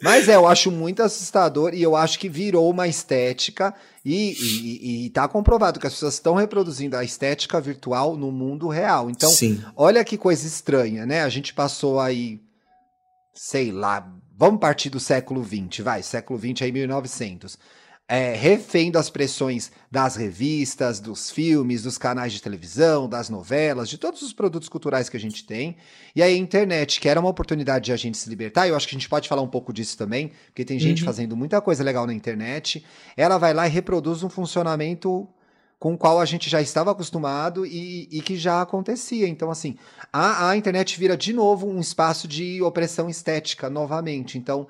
[0.06, 5.06] Mas é, eu acho muito assustador e eu acho que virou uma estética e, e,
[5.06, 9.10] e tá comprovado que as pessoas estão reproduzindo a estética virtual no mundo real.
[9.10, 9.62] Então, Sim.
[9.76, 11.24] olha que coisa estranha, né?
[11.24, 12.40] A gente passou aí
[13.36, 17.60] sei lá, vamos partir do século XX, vai, século XX aí 1900.
[18.08, 23.98] É, refém das pressões das revistas, dos filmes, dos canais de televisão, das novelas, de
[23.98, 25.76] todos os produtos culturais que a gente tem.
[26.16, 28.88] E aí a internet, que era uma oportunidade de a gente se libertar, eu acho
[28.88, 31.06] que a gente pode falar um pouco disso também, porque tem gente uhum.
[31.06, 32.86] fazendo muita coisa legal na internet.
[33.18, 35.28] Ela vai lá e reproduz um funcionamento
[35.80, 39.28] com o qual a gente já estava acostumado e, e que já acontecia.
[39.28, 39.78] Então, assim,
[40.12, 44.38] a, a, internet vira de novo um espaço de opressão estética novamente.
[44.38, 44.68] Então,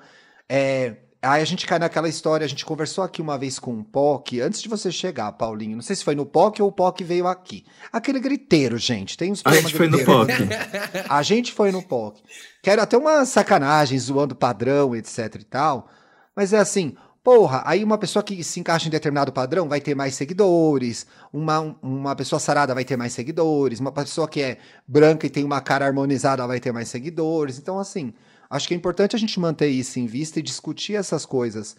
[0.48, 3.84] é, aí a gente cai naquela história, a gente conversou aqui uma vez com o
[3.84, 7.04] POC, antes de você chegar, Paulinho, não sei se foi no POC ou o POC
[7.04, 7.64] veio aqui.
[7.92, 10.32] Aquele griteiro, gente, tem uns A gente foi no POC.
[11.08, 12.22] a gente foi no POC.
[12.62, 15.88] Quero até uma sacanagem, zoando padrão, etc e tal,
[16.34, 16.94] mas é assim,
[17.26, 21.76] Porra, aí uma pessoa que se encaixa em determinado padrão vai ter mais seguidores, uma,
[21.82, 25.60] uma pessoa sarada vai ter mais seguidores, uma pessoa que é branca e tem uma
[25.60, 27.58] cara harmonizada vai ter mais seguidores.
[27.58, 28.14] Então, assim,
[28.50, 31.76] acho que é importante a gente manter isso em vista e discutir essas coisas.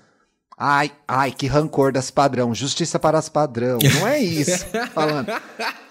[0.60, 3.78] Ai, ai, que rancor das padrão, justiça para as padrão.
[4.00, 5.32] Não é isso, falando.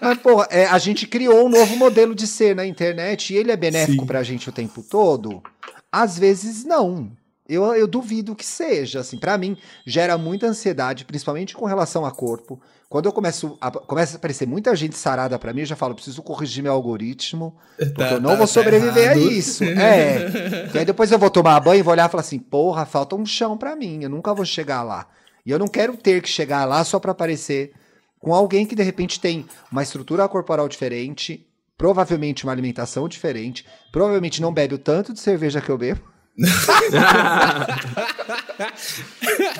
[0.01, 3.51] Mas, porra, é, a gente criou um novo modelo de ser na internet e ele
[3.51, 4.07] é benéfico Sim.
[4.07, 5.41] pra gente o tempo todo?
[5.89, 7.09] Às vezes não.
[7.47, 12.11] Eu, eu duvido que seja, assim, para mim gera muita ansiedade, principalmente com relação a
[12.11, 12.59] corpo.
[12.89, 15.95] Quando eu começo a, começa a aparecer muita gente sarada para mim, eu já falo,
[15.95, 19.63] preciso corrigir meu algoritmo, porque tá, eu não tá, vou sobreviver tá a isso.
[19.77, 20.69] É.
[20.73, 23.15] e aí depois eu vou tomar banho e vou olhar e falar assim, porra, falta
[23.15, 25.07] um chão para mim, eu nunca vou chegar lá.
[25.45, 27.71] E eu não quero ter que chegar lá só para aparecer
[28.19, 34.41] com alguém que de repente tem uma estrutura corporal diferente, provavelmente uma alimentação diferente, provavelmente
[34.41, 36.01] não bebe o tanto de cerveja que eu bebo.
[36.37, 36.45] E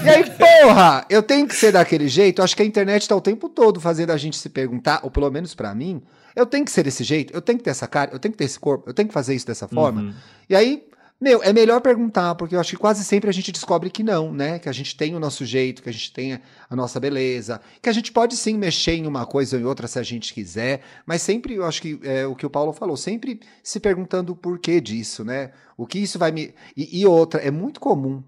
[0.10, 2.44] aí, porra, eu tenho que ser daquele jeito?
[2.44, 5.32] Acho que a internet tá o tempo todo fazendo a gente se perguntar, ou pelo
[5.32, 6.04] menos para mim,
[6.36, 8.38] eu tenho que ser desse jeito, eu tenho que ter essa cara, eu tenho que
[8.38, 10.02] ter esse corpo, eu tenho que fazer isso dessa forma.
[10.02, 10.14] Uhum.
[10.48, 10.84] E aí,
[11.20, 14.32] meu, é melhor perguntar, porque eu acho que quase sempre a gente descobre que não,
[14.32, 14.60] né?
[14.60, 17.90] Que a gente tem o nosso jeito, que a gente tem a nossa beleza, que
[17.90, 20.82] a gente pode sim mexer em uma coisa ou em outra se a gente quiser,
[21.08, 24.36] mas sempre, eu acho que é o que o Paulo falou, sempre se perguntando o
[24.36, 25.52] porquê disso, né?
[25.76, 26.54] O que isso vai me.
[26.76, 28.24] E, e outra, é muito comum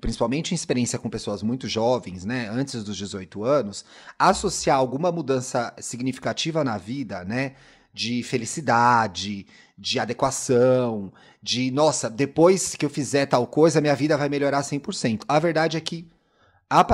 [0.00, 3.84] principalmente em experiência com pessoas muito jovens, né, antes dos 18 anos,
[4.18, 7.54] associar alguma mudança significativa na vida, né,
[7.92, 14.28] de felicidade, de adequação, de nossa, depois que eu fizer tal coisa, minha vida vai
[14.28, 15.22] melhorar 100%.
[15.26, 16.06] A verdade é que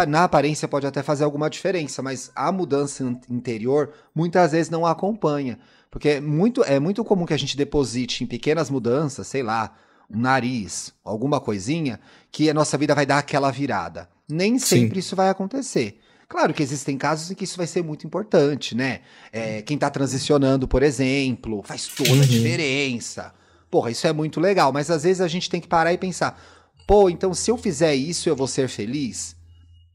[0.09, 5.59] na aparência pode até fazer alguma diferença, mas a mudança interior muitas vezes não acompanha.
[5.91, 9.75] Porque é muito, é muito comum que a gente deposite em pequenas mudanças, sei lá,
[10.11, 14.09] um nariz, alguma coisinha, que a nossa vida vai dar aquela virada.
[14.29, 15.01] Nem sempre Sim.
[15.01, 16.01] isso vai acontecer.
[16.29, 19.01] Claro que existem casos em que isso vai ser muito importante, né?
[19.33, 22.23] É, quem tá transicionando, por exemplo, faz toda uhum.
[22.23, 23.33] a diferença.
[23.71, 26.41] Porra, isso é muito legal, mas às vezes a gente tem que parar e pensar:
[26.87, 29.37] pô, então se eu fizer isso eu vou ser feliz?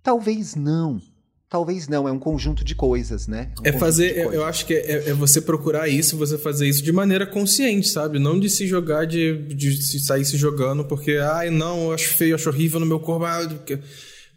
[0.02, 1.02] Talvez não.
[1.50, 3.52] Talvez não, é um conjunto de coisas, né?
[3.60, 6.94] Um é fazer, eu acho que é, é, você procurar isso, você fazer isso de
[6.94, 8.20] maneira consciente, sabe?
[8.20, 12.32] Não de se jogar, de, de sair se jogando, porque, ai, não, eu acho feio,
[12.32, 13.26] eu acho horrível no meu corpo.
[13.26, 13.42] Ah,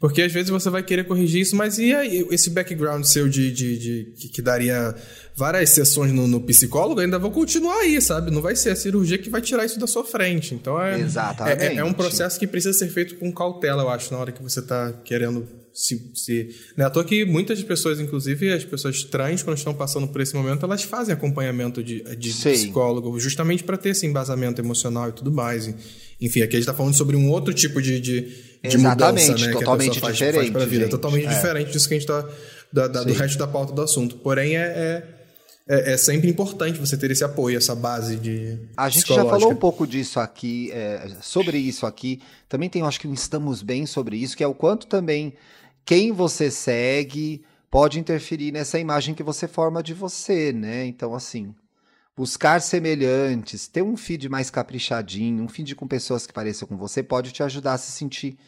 [0.05, 3.51] porque às vezes você vai querer corrigir isso, mas e aí, esse background seu de,
[3.51, 4.95] de, de que, que, daria
[5.37, 8.31] várias sessões no, no, psicólogo, ainda vão continuar aí, sabe?
[8.31, 10.55] Não vai ser a cirurgia que vai tirar isso da sua frente.
[10.55, 11.63] Então é, Exatamente.
[11.63, 14.43] é, é um processo que precisa ser feito com cautela, eu acho, na hora que
[14.43, 19.43] você está querendo se, se né, à toa que muitas pessoas, inclusive as pessoas trans,
[19.43, 23.89] quando estão passando por esse momento, elas fazem acompanhamento de, de psicólogo, justamente para ter
[23.89, 25.67] esse embasamento emocional e tudo mais.
[26.21, 29.53] Enfim, aqui a gente está falando sobre um outro tipo de, de, de mudança, né?
[29.53, 30.53] Totalmente faz, diferente.
[30.53, 30.89] Faz vida.
[30.89, 31.29] Totalmente é.
[31.29, 32.29] diferente disso que a gente está.
[33.05, 34.17] Do resto da pauta do assunto.
[34.17, 35.05] Porém, é,
[35.67, 38.59] é é, sempre importante você ter esse apoio, essa base de.
[38.77, 42.21] A gente já falou um pouco disso aqui, é, sobre isso aqui.
[42.49, 45.35] Também tem, acho que um Estamos Bem sobre isso, que é o quanto também
[45.85, 50.85] quem você segue pode interferir nessa imagem que você forma de você, né?
[50.85, 51.55] Então, assim,
[52.17, 57.03] buscar semelhantes, ter um feed mais caprichadinho, um feed com pessoas que pareçam com você,
[57.03, 58.39] pode te ajudar a se sentir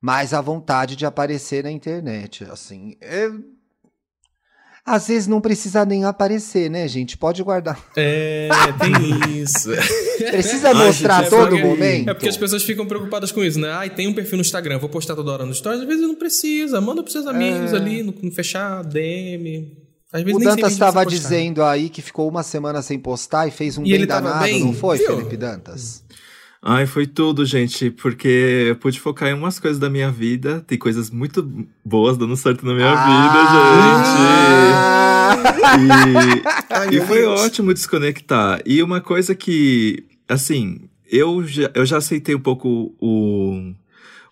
[0.00, 2.44] mais à vontade de aparecer na internet.
[2.44, 3.28] Assim, é
[4.88, 7.16] às vezes não precisa nem aparecer, né, gente?
[7.16, 7.78] Pode guardar.
[7.96, 8.48] É,
[8.80, 9.70] tem isso.
[10.30, 12.10] precisa mostrar a todo momento.
[12.10, 13.70] É porque as pessoas ficam preocupadas com isso, né?
[13.70, 15.82] Ai, tem um perfil no Instagram, vou postar toda hora no stories.
[15.82, 16.80] Às vezes não precisa.
[16.80, 17.76] Manda pros seus amigos é...
[17.76, 19.76] ali, no, no fechar, DM.
[20.10, 23.76] Às vezes o Dantas estava dizendo aí que ficou uma semana sem postar e fez
[23.76, 24.64] um e bem danado, bem?
[24.64, 25.18] não foi, Viu?
[25.18, 26.02] Felipe Dantas?
[26.60, 30.60] Ai, foi tudo, gente, porque eu pude focar em umas coisas da minha vida.
[30.66, 31.42] Tem coisas muito
[31.84, 33.38] boas dando certo na minha ah, vida,
[33.82, 35.08] gente.
[35.68, 37.40] E, Ai, e foi Deus.
[37.40, 38.60] ótimo desconectar.
[38.64, 43.74] E uma coisa que, assim, eu já, eu já aceitei um pouco o,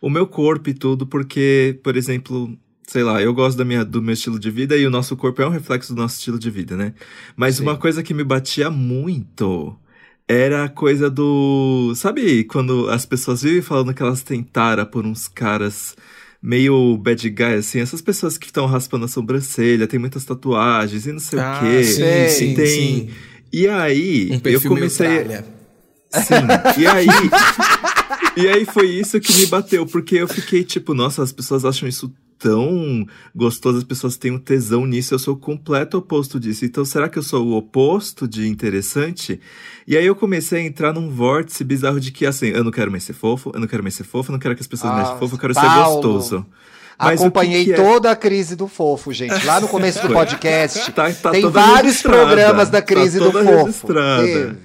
[0.00, 4.00] o meu corpo e tudo, porque, por exemplo, sei lá, eu gosto da minha, do
[4.00, 6.50] meu estilo de vida e o nosso corpo é um reflexo do nosso estilo de
[6.50, 6.94] vida, né?
[7.36, 7.64] Mas Sim.
[7.64, 9.76] uma coisa que me batia muito
[10.28, 11.92] era a coisa do.
[11.94, 15.96] Sabe quando as pessoas vivem falando que elas tentaram por uns caras
[16.42, 21.12] meio bad guy, assim, essas pessoas que estão raspando a sobrancelha, tem muitas tatuagens e
[21.12, 21.84] não sei ah, o quê.
[21.84, 22.66] Sim, sim, tem...
[22.66, 23.10] sim.
[23.52, 25.26] E aí, um eu comecei.
[26.12, 27.06] Sim, e aí.
[28.36, 31.88] e aí foi isso que me bateu, porque eu fiquei tipo, nossa, as pessoas acham
[31.88, 36.64] isso tão gostoso, as pessoas têm um tesão nisso, eu sou o completo oposto disso.
[36.64, 39.40] Então, será que eu sou o oposto de interessante?
[39.86, 42.90] E aí eu comecei a entrar num vórtice bizarro de que, assim, eu não quero
[42.90, 44.92] mais ser fofo, eu não quero mais ser fofo, eu não quero que as pessoas
[44.92, 45.70] ah, mexam fofo, eu quero Paulo.
[45.70, 46.46] ser gostoso.
[46.98, 47.84] Mas Acompanhei que que é?
[47.84, 49.44] toda a crise do fofo, gente.
[49.44, 50.92] Lá no começo do podcast.
[50.92, 53.64] tá, tá tem vários programas da crise tá do fofo.
[53.64, 54.58] Registrada.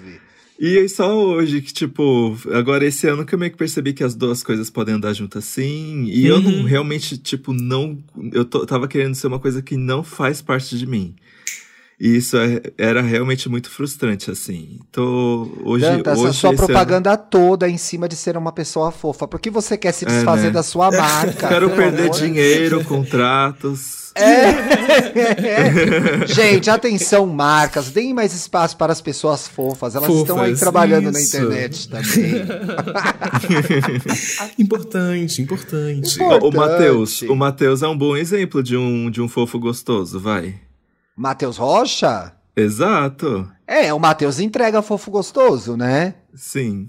[0.63, 4.03] E aí só hoje que, tipo, agora esse ano que eu meio que percebi que
[4.03, 6.05] as duas coisas podem andar juntas assim.
[6.05, 6.37] E uhum.
[6.37, 6.63] eu não uhum.
[6.65, 7.97] realmente, tipo, não.
[8.31, 11.15] Eu tô, tava querendo ser uma coisa que não faz parte de mim.
[12.03, 14.79] E isso é, era realmente muito frustrante, assim.
[14.91, 17.23] Tô, hoje, Danta, hoje essa sua propaganda ano...
[17.29, 19.27] toda em cima de ser uma pessoa fofa.
[19.27, 20.53] Por que você quer se desfazer é, né?
[20.53, 21.47] da sua marca?
[21.47, 24.11] Quero perder dinheiro, contratos.
[24.15, 26.25] É.
[26.25, 29.93] Gente, atenção, marcas, deem mais espaço para as pessoas fofas.
[29.93, 31.37] Elas fofas, estão aí trabalhando isso.
[31.37, 32.31] na internet também.
[34.57, 36.43] importante, importante, importante.
[36.43, 40.55] O Matheus, o Matheus é um bom exemplo de um, de um fofo gostoso, vai.
[41.21, 42.33] Matheus Rocha?
[42.55, 43.47] Exato.
[43.67, 46.15] É, o Matheus entrega fofo gostoso, né?
[46.33, 46.87] Sim.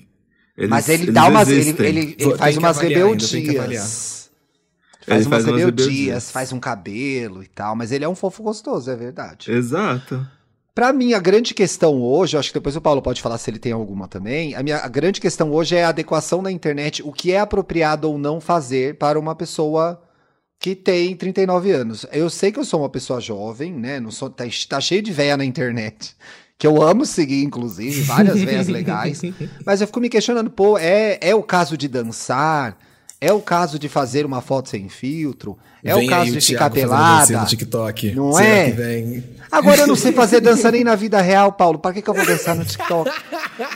[0.56, 1.50] Eles, Mas ele dá umas.
[1.50, 4.30] Ele, ele, ele faz umas rebeldias.
[5.06, 8.90] Faz umas faz rebeldias, faz um cabelo e tal, mas ele é um fofo gostoso,
[8.90, 9.52] é verdade.
[9.52, 10.26] Exato.
[10.74, 13.58] Pra mim, a grande questão hoje, acho que depois o Paulo pode falar se ele
[13.58, 14.54] tem alguma também.
[14.54, 18.08] A minha a grande questão hoje é a adequação na internet, o que é apropriado
[18.08, 20.00] ou não fazer para uma pessoa
[20.62, 22.06] que tem 39 anos.
[22.12, 23.98] Eu sei que eu sou uma pessoa jovem, né?
[23.98, 26.14] Não sou, tá, tá cheio de véia na internet.
[26.56, 29.20] Que eu amo seguir, inclusive, várias véias legais.
[29.66, 32.78] Mas eu fico me questionando, pô, é, é o caso de dançar?
[33.20, 35.58] É o caso de fazer uma foto sem filtro.
[35.82, 37.40] É vem o caso de ficar pelada.
[37.40, 38.12] No TikTok.
[38.14, 39.22] Não Será é?
[39.50, 41.80] Agora eu não sei fazer dança nem na vida real, Paulo.
[41.80, 43.10] Para que, que eu vou dançar no TikTok?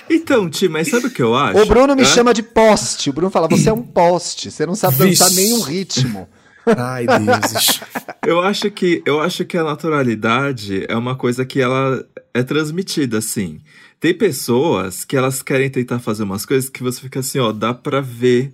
[0.09, 1.61] Então, Ti, mas sabe o que eu acho?
[1.61, 3.11] O Bruno me chama de poste.
[3.11, 4.53] O Bruno fala: você é um poste.
[4.53, 5.23] Você não sabe Vixe.
[5.23, 6.29] dançar nem um ritmo.
[6.67, 7.81] Ai, Deus.
[8.27, 13.19] eu acho que eu acho que a naturalidade é uma coisa que ela é transmitida
[13.19, 13.61] assim.
[14.01, 17.73] Tem pessoas que elas querem tentar fazer umas coisas que você fica assim, ó, dá
[17.73, 18.53] pra ver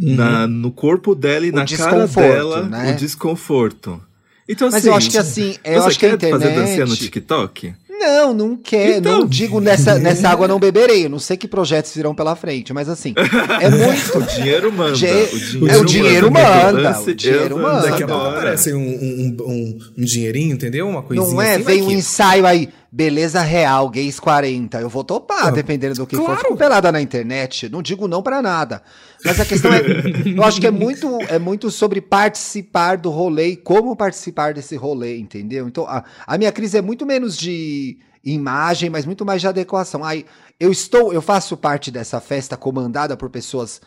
[0.00, 0.14] uhum.
[0.14, 2.92] na, no corpo dela e o na cara dela né?
[2.92, 4.02] o desconforto.
[4.48, 6.40] Então, Mas assim, eu acho que assim, eu acho que a internet...
[6.40, 7.74] fazer dancinha no TikTok?
[8.06, 8.98] Não, não quer.
[8.98, 9.20] Então...
[9.20, 11.06] Não digo nessa, nessa água não beberei.
[11.06, 13.14] Eu não sei que projetos virão pela frente, mas assim,
[13.60, 14.18] é muito.
[14.18, 14.94] o dinheiro manda.
[14.94, 15.06] Ge...
[15.06, 16.72] O dinheiro, é, o dinheiro manda.
[16.72, 17.00] manda.
[17.00, 17.90] O dinheiro manda.
[17.90, 20.88] Daqui a pouco aparece um, um, um, um, dinheirinho, entendeu?
[20.88, 21.56] Uma coisinha Não é?
[21.56, 22.68] Assim, Vem um ensaio aí.
[22.90, 24.80] Beleza real, gays 40.
[24.80, 26.36] Eu vou topar, dependendo do que claro.
[26.36, 26.42] for.
[26.42, 27.68] Fico pelada na internet.
[27.68, 28.82] Não digo não para nada.
[29.24, 29.80] Mas a questão é.
[30.24, 34.76] eu acho que é muito, é muito sobre participar do rolê e como participar desse
[34.76, 35.66] rolê, entendeu?
[35.66, 40.04] Então, a, a minha crise é muito menos de imagem, mas muito mais de adequação.
[40.04, 40.24] Aí,
[40.58, 43.80] eu estou, eu faço parte dessa festa comandada por pessoas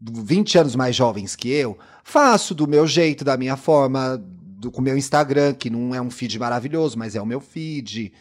[0.00, 4.22] 20 anos mais jovens que eu, faço do meu jeito, da minha forma,
[4.64, 7.40] do, com o meu Instagram, que não é um feed maravilhoso, mas é o meu
[7.40, 8.12] feed,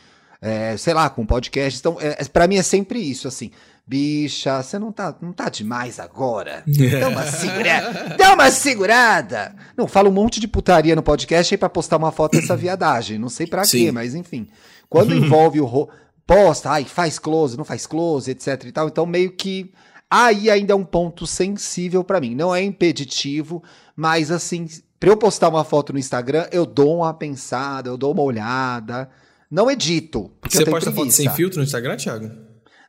[0.44, 1.80] é, sei lá, com podcast.
[1.80, 3.50] Então, é, é para mim é sempre isso, assim.
[3.88, 6.64] Bicha, você não tá, não tá demais agora?
[7.00, 8.16] Dá uma segurada.
[8.18, 9.56] Dá uma segurada.
[9.78, 13.18] Não, fala um monte de putaria no podcast aí pra postar uma foto dessa viadagem.
[13.18, 13.86] Não sei pra Sim.
[13.86, 14.50] quê, mas enfim.
[14.90, 15.90] Quando envolve o ro...
[16.28, 18.88] posta, ai, faz close, não faz close, etc e tal.
[18.88, 19.74] Então meio que
[20.10, 22.36] aí ainda é um ponto sensível para mim.
[22.36, 23.64] Não é impeditivo,
[23.96, 24.68] mas assim,
[25.00, 29.10] para eu postar uma foto no Instagram, eu dou uma pensada, eu dou uma olhada.
[29.54, 30.32] Não edito.
[30.50, 30.96] Você posta preguiça.
[30.96, 32.32] foto sem filtro no Instagram, Thiago?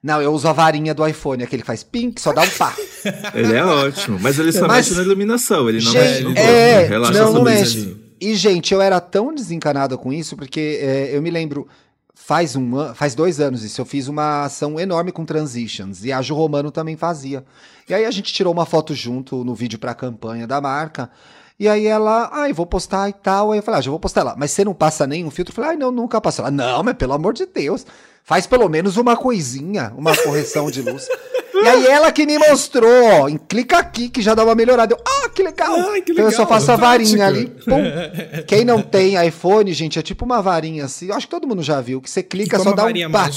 [0.02, 2.74] Não, eu uso a varinha do iPhone, aquele que faz pink, só dá um pá.
[3.34, 6.30] ele é ótimo, mas ele só mas, mexe na iluminação, ele não gente, mexe no
[6.30, 6.84] é, né?
[6.84, 7.94] Relaxa não, não mexe.
[8.18, 11.68] E, gente, eu era tão desencanado com isso, porque é, eu me lembro,
[12.16, 16.22] Faz, um, faz dois anos isso, eu fiz uma ação enorme com transitions e a
[16.22, 17.44] Ju Romano também fazia.
[17.88, 21.10] E aí a gente tirou uma foto junto no vídeo para a campanha da marca.
[21.58, 23.52] E aí ela, ai, vou postar e tal.
[23.52, 24.34] Aí eu falei, ah, já vou postar lá.
[24.36, 25.52] Mas você não passa nenhum filtro?
[25.52, 26.40] Eu falei, ai, não, nunca passo.
[26.40, 27.86] Ela, não, mas pelo amor de Deus,
[28.24, 31.08] faz pelo menos uma coisinha, uma correção de luz.
[31.54, 34.94] E aí ela que me mostrou, ó, clica aqui que já dá uma melhorada.
[34.94, 35.74] Eu, ah, que legal.
[35.74, 37.46] Ai, que legal então eu só faço a varinha ali.
[37.46, 37.82] Pum.
[38.46, 41.06] Quem não tem iPhone, gente, é tipo uma varinha assim.
[41.06, 43.30] Eu acho que todo mundo já viu, que você clica, só dá um pá.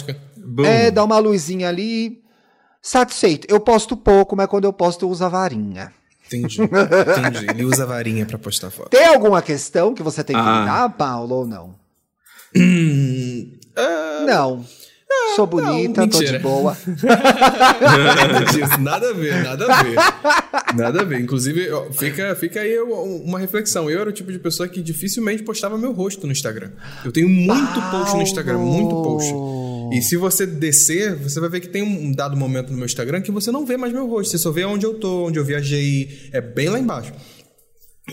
[0.66, 2.22] É, dá uma luzinha ali.
[2.82, 3.48] Satisfeito.
[3.50, 5.92] Eu posto pouco, mas quando eu posto eu uso a varinha.
[6.28, 6.62] Entendi.
[6.62, 7.48] Entendi.
[7.50, 8.90] Ele usa varinha pra postar foto.
[8.90, 10.60] Tem alguma questão que você tem que ah.
[10.60, 11.76] lidar, Paulo, ou não?
[12.56, 14.26] Hum, uh...
[14.26, 14.66] Não.
[15.36, 16.76] Sou bonita, não, tô de boa.
[17.04, 19.96] nada disso, nada a ver, nada a ver.
[20.76, 21.20] Nada a ver.
[21.22, 23.90] Inclusive, fica, fica aí uma reflexão.
[23.90, 26.72] Eu era o tipo de pessoa que dificilmente postava meu rosto no Instagram.
[27.06, 29.32] Eu tenho muito post no Instagram, muito post.
[29.93, 33.21] E se você descer, você vai ver que tem um dado momento no meu Instagram
[33.21, 34.32] que você não vê mais meu rosto.
[34.32, 36.30] Você só vê onde eu tô, onde eu viajei.
[36.32, 37.13] É bem lá embaixo.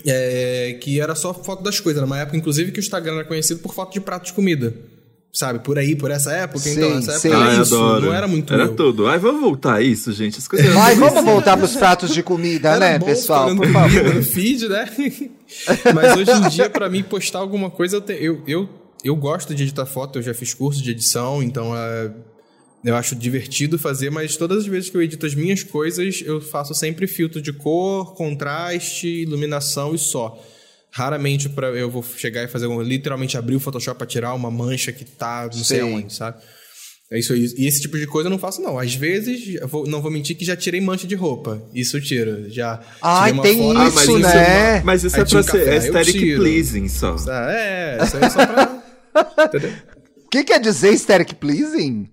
[0.04, 2.02] É, que era só foto das coisas.
[2.02, 4.74] Numa época, inclusive, que o Instagram era conhecido por foto de prato de comida
[5.34, 6.60] sabe, por aí, por essa época.
[6.60, 8.06] Sim, então, essa época era isso, adoro.
[8.06, 8.76] não era muito Era meu.
[8.76, 9.08] tudo.
[9.08, 10.38] Ai, vamos voltar a isso, gente.
[10.38, 13.54] As coisas Ai, vamos voltar pros pratos de comida, era né, pessoal?
[13.54, 14.14] Por favor.
[14.14, 14.88] No feed, né?
[15.92, 18.68] Mas hoje em dia, para mim, postar alguma coisa, eu, te, eu, eu,
[19.04, 22.10] eu gosto de editar foto, eu já fiz curso de edição, então é,
[22.84, 26.40] eu acho divertido fazer, mas todas as vezes que eu edito as minhas coisas, eu
[26.40, 30.42] faço sempre filtro de cor, contraste, iluminação e só.
[30.90, 34.92] Raramente pra, eu vou chegar e fazer literalmente abrir o Photoshop para tirar uma mancha
[34.92, 35.64] que tá não Sim.
[35.64, 36.40] sei aonde, sabe?
[37.10, 37.46] É isso aí.
[37.58, 38.78] E esse tipo de coisa eu não faço, não.
[38.78, 41.62] Às vezes, vou, não vou mentir que já tirei mancha de roupa.
[41.74, 42.50] Isso eu tiro.
[42.50, 43.72] Já Ai, tem foto.
[43.72, 44.76] isso, ah, mas né?
[44.76, 47.16] Isso, mas isso é pra um ser aesthetic pleasing só.
[47.28, 48.73] É, isso aí é só pra...
[50.26, 52.08] O que quer dizer aesthetic pleasing?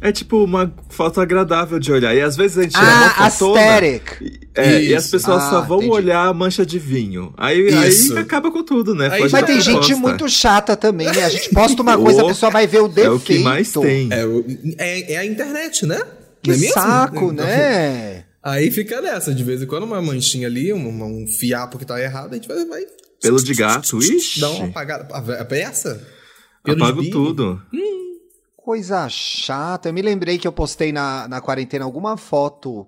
[0.00, 2.14] É tipo uma foto agradável de olhar.
[2.14, 3.60] E às vezes a gente tira ah, uma fotona.
[3.60, 4.50] Aesthetic.
[4.54, 5.92] É, e as pessoas ah, só vão entendi.
[5.92, 7.32] olhar a mancha de vinho.
[7.36, 9.08] Aí, aí acaba com tudo, né?
[9.10, 9.96] Aí, mas tem gente posta.
[9.96, 11.24] muito chata também, né?
[11.24, 13.10] A gente posta uma coisa, a pessoa vai ver o defeito.
[13.10, 14.10] É o que mais tem.
[14.12, 14.24] É,
[14.78, 16.00] é, é a internet, né?
[16.42, 18.24] Que é saco, então, né?
[18.44, 22.00] Aí fica nessa, de vez em quando uma manchinha ali, um, um fiapo que tá
[22.00, 22.64] errado, a gente vai...
[22.64, 22.82] vai
[23.20, 24.40] Pelo de gato, ixi.
[24.40, 25.12] Dá uma apagada.
[25.40, 26.15] A peça?
[26.72, 27.62] Apago tudo.
[27.72, 27.96] Hum
[28.66, 29.88] coisa chata.
[29.88, 32.84] Eu me lembrei que eu postei na, na quarentena alguma foto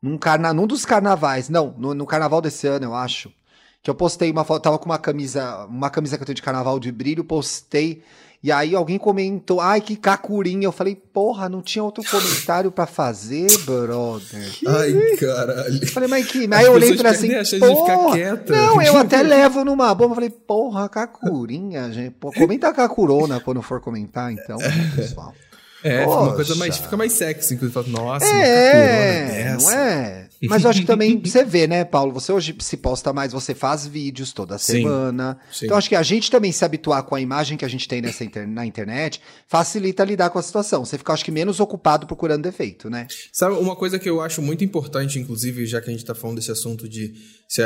[0.00, 1.50] num, carna, num dos carnavais.
[1.50, 3.30] Não, no, no carnaval desse ano, eu acho.
[3.82, 6.40] Que eu postei uma foto, tava com uma camisa, uma camisa que eu tenho de
[6.40, 8.02] carnaval de brilho, postei.
[8.40, 10.66] E aí alguém comentou, ai, que cacurinha.
[10.66, 14.48] Eu falei, porra, não tinha outro comentário para fazer, brother.
[14.64, 15.82] Ai, caralho.
[15.82, 16.48] Eu falei, mas que.
[16.52, 18.16] Aí eu olhei pra assim, porra.
[18.46, 20.14] Não, eu até levo numa bomba.
[20.14, 22.12] Falei, porra, cacurinha, gente.
[22.12, 24.56] Pô, comenta cacurona quando for comentar, então,
[24.94, 25.34] pessoal.
[25.82, 27.90] É, uma coisa mais, fica mais sexy, inclusive.
[27.90, 30.27] Nossa, é, não é?
[30.42, 32.12] Mas eu acho que também você vê, né, Paulo?
[32.12, 35.38] Você hoje se posta mais, você faz vídeos toda Sim, semana.
[35.50, 35.64] sim.
[35.66, 38.00] Então acho que a gente também se habituar com a imagem que a gente tem
[38.00, 40.84] nessa inter- na internet facilita lidar com a situação.
[40.84, 43.06] Você fica, acho que, menos ocupado procurando defeito, né?
[43.32, 46.36] Sabe, uma coisa que eu acho muito importante, inclusive, já que a gente tá falando
[46.36, 47.14] desse assunto de
[47.48, 47.62] se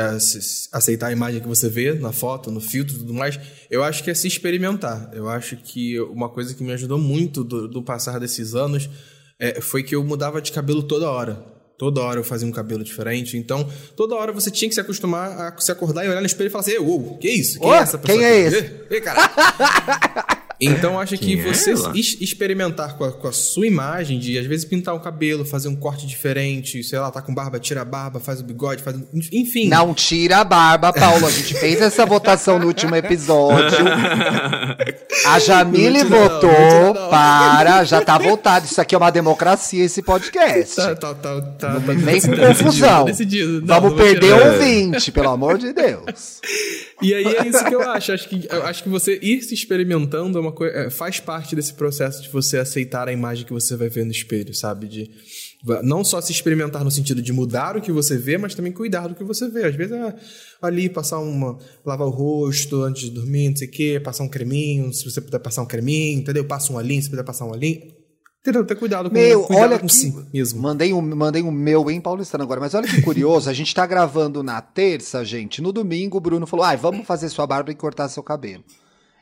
[0.71, 4.03] aceitar a imagem que você vê na foto, no filtro e tudo mais, eu acho
[4.03, 5.09] que é se experimentar.
[5.13, 8.89] Eu acho que uma coisa que me ajudou muito do, do passar desses anos
[9.39, 11.52] é, foi que eu mudava de cabelo toda hora.
[11.77, 13.37] Toda hora eu fazia um cabelo diferente.
[13.37, 16.47] Então, toda hora você tinha que se acostumar a se acordar e olhar no espelho
[16.47, 17.59] e falar assim: Uou, que isso?
[17.59, 18.19] Quem Ô, é essa pessoa?
[18.19, 18.71] quem é esse?
[18.89, 19.33] Ei, caralho.
[20.65, 21.93] Então, acho que é você ela?
[21.95, 25.75] experimentar com a, com a sua imagem, de às vezes pintar o cabelo, fazer um
[25.75, 28.97] corte diferente, sei lá, tá com barba, tira a barba, faz o bigode, faz.
[29.31, 29.67] Enfim.
[29.67, 31.25] Não tira a barba, Paulo.
[31.25, 33.77] A gente fez essa votação no último episódio.
[35.25, 37.09] A Jamile Não tira não, votou não não.
[37.09, 37.83] para.
[37.83, 38.65] Já tá votado.
[38.65, 40.75] Isso aqui é uma democracia, esse podcast.
[40.75, 43.05] Tá, tá, tá, tá, Não tá com decidido, confusão.
[43.05, 43.61] decidido.
[43.61, 46.41] Não, Vamos perder um ouvinte, pelo amor de Deus.
[47.01, 48.11] E aí é isso que eu acho.
[48.13, 51.73] Acho que, eu acho que você ir se experimentando é uma coisa, faz parte desse
[51.73, 54.87] processo de você aceitar a imagem que você vai ver no espelho, sabe?
[54.87, 55.11] De
[55.81, 59.07] não só se experimentar no sentido de mudar o que você vê, mas também cuidar
[59.07, 59.65] do que você vê.
[59.65, 60.13] Às vezes é
[60.61, 61.57] ali passar uma.
[61.85, 65.21] lavar o rosto antes de dormir, não sei o quê, passar um creminho, se você
[65.21, 66.43] puder passar um creminho, entendeu?
[66.45, 67.81] Passa um olhinho, se puder passar um olhinho.
[68.41, 68.65] Entendeu?
[68.65, 69.95] Ter cuidado com, Meu, cuidado olha com que.
[69.95, 70.61] si mesmo.
[70.61, 73.49] Mandei um, mandei um meu em paulistano agora, mas olha que curioso.
[73.49, 75.61] A gente tá gravando na terça, gente.
[75.61, 78.61] No domingo, o Bruno falou: ai, vamos fazer sua barba e cortar seu cabelo.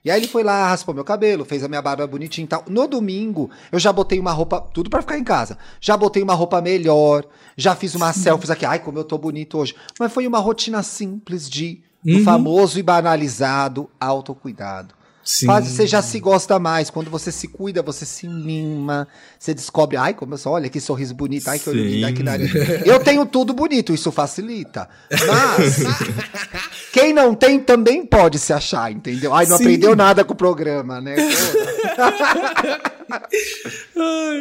[0.04, 2.64] E aí ele foi lá, raspou meu cabelo, fez a minha barba bonitinha e tal.
[2.68, 5.58] No domingo, eu já botei uma roupa, tudo pra ficar em casa.
[5.80, 7.24] Já botei uma roupa melhor,
[7.56, 8.66] já fiz umas selfies aqui.
[8.66, 9.76] Ai, como eu tô bonito hoje.
[10.00, 12.24] Mas foi uma rotina simples de Uhum.
[12.24, 14.96] famoso e banalizado autocuidado.
[15.24, 15.46] Sim.
[15.46, 16.90] Faz, você já se gosta mais.
[16.90, 19.08] Quando você se cuida, você se mima.
[19.38, 22.12] Você descobre, ai, como eu sou, olha que sorriso bonito, ai, que olho lindo, ai,
[22.14, 22.52] que nariz.
[22.88, 24.90] Eu tenho tudo bonito, isso facilita.
[25.12, 25.78] Mas
[26.92, 29.34] quem não tem também pode se achar, entendeu?
[29.34, 29.64] Ai, não Sim.
[29.64, 31.16] aprendeu nada com o programa, né?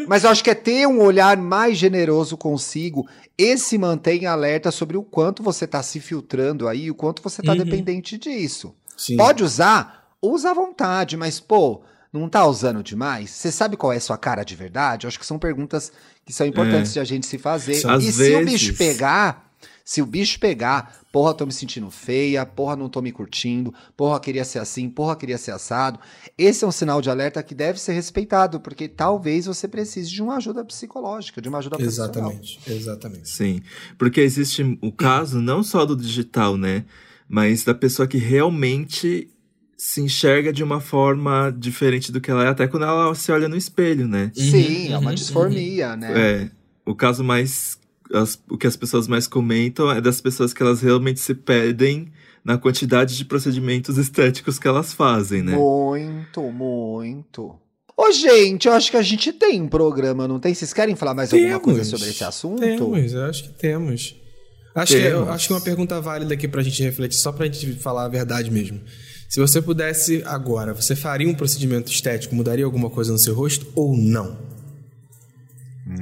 [0.07, 3.07] Mas eu acho que é ter um olhar mais generoso consigo
[3.39, 7.43] e se mantém alerta sobre o quanto você tá se filtrando aí, o quanto você
[7.43, 7.59] tá Uhum.
[7.59, 8.75] dependente disso.
[8.97, 9.17] Sim.
[9.17, 10.09] Pode usar?
[10.23, 11.83] Usa à vontade, mas, pô,
[12.13, 13.31] não tá usando demais?
[13.31, 15.07] Você sabe qual é a sua cara de verdade?
[15.07, 15.91] Eu acho que são perguntas
[16.25, 17.85] que são importantes de a gente se fazer.
[17.87, 19.50] Às e se o vezes- bicho pegar,
[19.91, 24.21] se o bicho pegar, porra, tô me sentindo feia, porra, não tô me curtindo, porra,
[24.21, 25.99] queria ser assim, porra, queria ser assado.
[26.39, 30.23] Esse é um sinal de alerta que deve ser respeitado, porque talvez você precise de
[30.23, 32.31] uma ajuda psicológica, de uma ajuda profissional.
[32.31, 33.29] Exatamente, exatamente.
[33.31, 33.63] Sim,
[33.99, 36.85] porque existe o caso não só do digital, né?
[37.29, 39.29] Mas da pessoa que realmente
[39.77, 43.49] se enxerga de uma forma diferente do que ela é, até quando ela se olha
[43.49, 44.31] no espelho, né?
[44.37, 46.45] Sim, é Uhum, uma uhum, disformia, né?
[46.45, 46.51] É,
[46.87, 47.80] o caso mais.
[48.13, 52.11] As- o que as pessoas mais comentam é das pessoas que elas realmente se perdem
[52.45, 55.55] na quantidade de procedimentos estéticos que elas fazem, né?
[55.57, 57.55] Muito, muito.
[57.97, 60.55] Ô, gente, eu acho que a gente tem um programa, não tem?
[60.55, 61.91] Vocês querem falar mais alguma coisa Temos.
[61.91, 62.61] sobre esse assunto?
[62.61, 64.17] Temos, eu acho que temos.
[64.75, 65.29] Acho que, eu Temos.
[65.35, 68.51] acho que uma pergunta válida aqui pra gente refletir, só pra gente falar a verdade
[68.51, 68.81] mesmo.
[69.29, 73.67] Se você pudesse agora, você faria um procedimento estético, mudaria alguma coisa no seu rosto
[73.75, 74.39] ou não?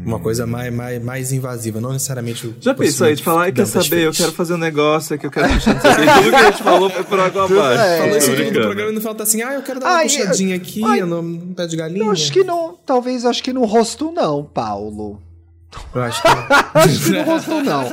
[0.04, 3.52] Uma coisa mais, mais, mais invasiva, não necessariamente o Já pensou aí de falar, ai,
[3.52, 5.92] quer saber, eu das quero fazer um negócio, que eu quero puxar não sei.
[5.92, 7.82] Tudo que a gente falou foi por água abaixo.
[7.82, 7.98] É.
[7.98, 10.04] Falou isso no programa e no final tá assim, ah, eu quero dar uma Ai,
[10.04, 12.04] puxadinha aqui ai, no, pé de galinha.
[12.04, 15.20] Eu acho que não, talvez, acho que no rosto não, Paulo.
[15.94, 16.28] Eu acho que
[16.74, 17.84] Acho que no rosto não.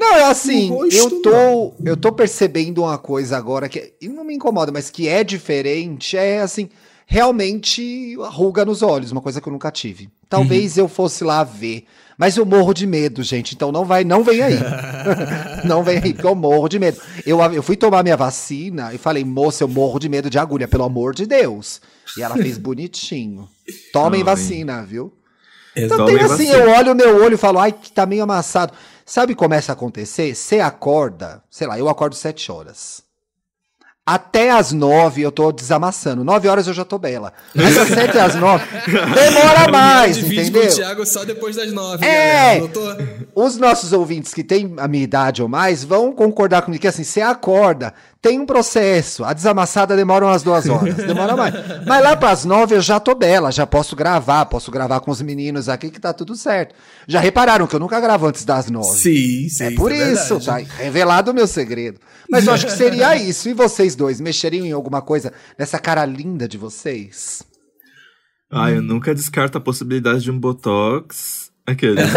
[0.00, 4.24] Não, é assim, rosto, eu tô, eu tô percebendo uma coisa agora que e não
[4.24, 6.70] me incomoda, mas que é diferente, é assim,
[7.12, 10.08] realmente ruga nos olhos, uma coisa que eu nunca tive.
[10.30, 11.84] Talvez eu fosse lá ver,
[12.16, 14.58] mas eu morro de medo, gente, então não vai, não vem aí.
[15.62, 16.98] não vem aí, porque eu morro de medo.
[17.26, 20.66] Eu, eu fui tomar minha vacina e falei, moça, eu morro de medo de agulha,
[20.66, 21.82] pelo amor de Deus.
[22.16, 23.46] E ela fez bonitinho.
[23.92, 25.12] Tomem vacina, viu?
[25.76, 28.72] Então tem assim, eu olho o meu olho e falo, ai, que tá meio amassado.
[29.04, 30.34] Sabe o que começa a acontecer?
[30.34, 33.02] Você acorda, sei lá, eu acordo sete horas.
[34.04, 36.24] Até as nove eu tô desamassando.
[36.24, 37.32] Nove horas eu já tô bela.
[37.54, 38.64] Mas das sete às nove
[39.14, 40.72] demora mais, de vídeo com entendeu?
[40.72, 42.58] o Thiago só depois das nove, É.
[42.58, 42.60] galera.
[42.62, 42.96] Notou?
[43.34, 47.04] Os nossos ouvintes que têm a minha idade ou mais vão concordar comigo que assim,
[47.04, 51.52] você acorda, tem um processo, a desamassada demora umas duas horas, demora mais.
[51.84, 55.20] Mas lá pras nove eu já tô bela, já posso gravar, posso gravar com os
[55.20, 56.72] meninos aqui que tá tudo certo.
[57.08, 58.96] Já repararam que eu nunca gravo antes das nove?
[58.96, 59.64] Sim, sim.
[59.64, 61.98] É por isso, tá revelado o meu segredo.
[62.30, 63.48] Mas eu acho que seria isso.
[63.48, 67.42] E vocês dois, mexeriam em alguma coisa nessa cara linda de vocês?
[68.48, 71.41] Ah, eu nunca descarto a possibilidade de um botox.
[71.66, 72.02] Aquele, né?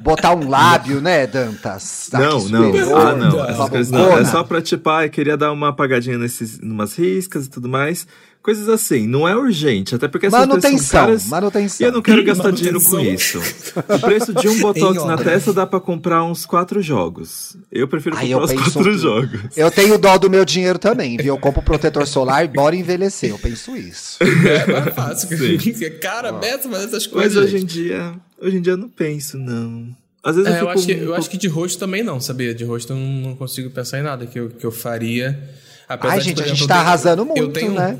[0.00, 2.08] Botar um lábio, né, Dantas?
[2.12, 2.64] Não, Aqui, não.
[2.66, 3.36] superior, Ah, não.
[3.36, 4.18] uma Essas coisas não.
[4.18, 7.68] É só pra, tipo, ah, eu queria dar uma apagadinha nesses, numas riscas e tudo
[7.68, 8.06] mais.
[8.42, 9.06] Coisas assim.
[9.06, 9.94] Não é urgente.
[9.94, 11.24] Até porque essas coisas são Manutenção, caras.
[11.26, 11.86] E manutenção.
[11.86, 13.42] eu não quero gastar dinheiro com Manutenção.
[13.42, 13.78] isso.
[13.86, 17.54] O preço de um Botox na testa dá pra comprar uns quatro jogos.
[17.70, 18.98] Eu prefiro Aí comprar eu os quatro tudo.
[18.98, 19.40] jogos.
[19.56, 21.34] Eu tenho dó do meu dinheiro também, viu?
[21.34, 23.28] Eu compro protetor solar e bora envelhecer.
[23.30, 24.16] Eu penso isso.
[24.22, 25.28] É mais fácil.
[25.36, 25.72] Sim.
[26.00, 27.44] Cara, Beto, mas essas Mas coisas.
[27.44, 28.14] hoje em dia.
[28.40, 29.94] Hoje em dia eu não penso, não.
[30.24, 30.78] Às vezes É, eu eu, fico.
[30.78, 32.54] acho que, um eu acho que de rosto também não, sabia?
[32.54, 35.38] De rosto eu não, não consigo pensar em nada que eu, que eu faria.
[35.86, 37.72] Apesar Ai, de, gente, por a exemplo, gente eu tá tenho- arrasando eu muito, tenho-
[37.72, 37.98] né?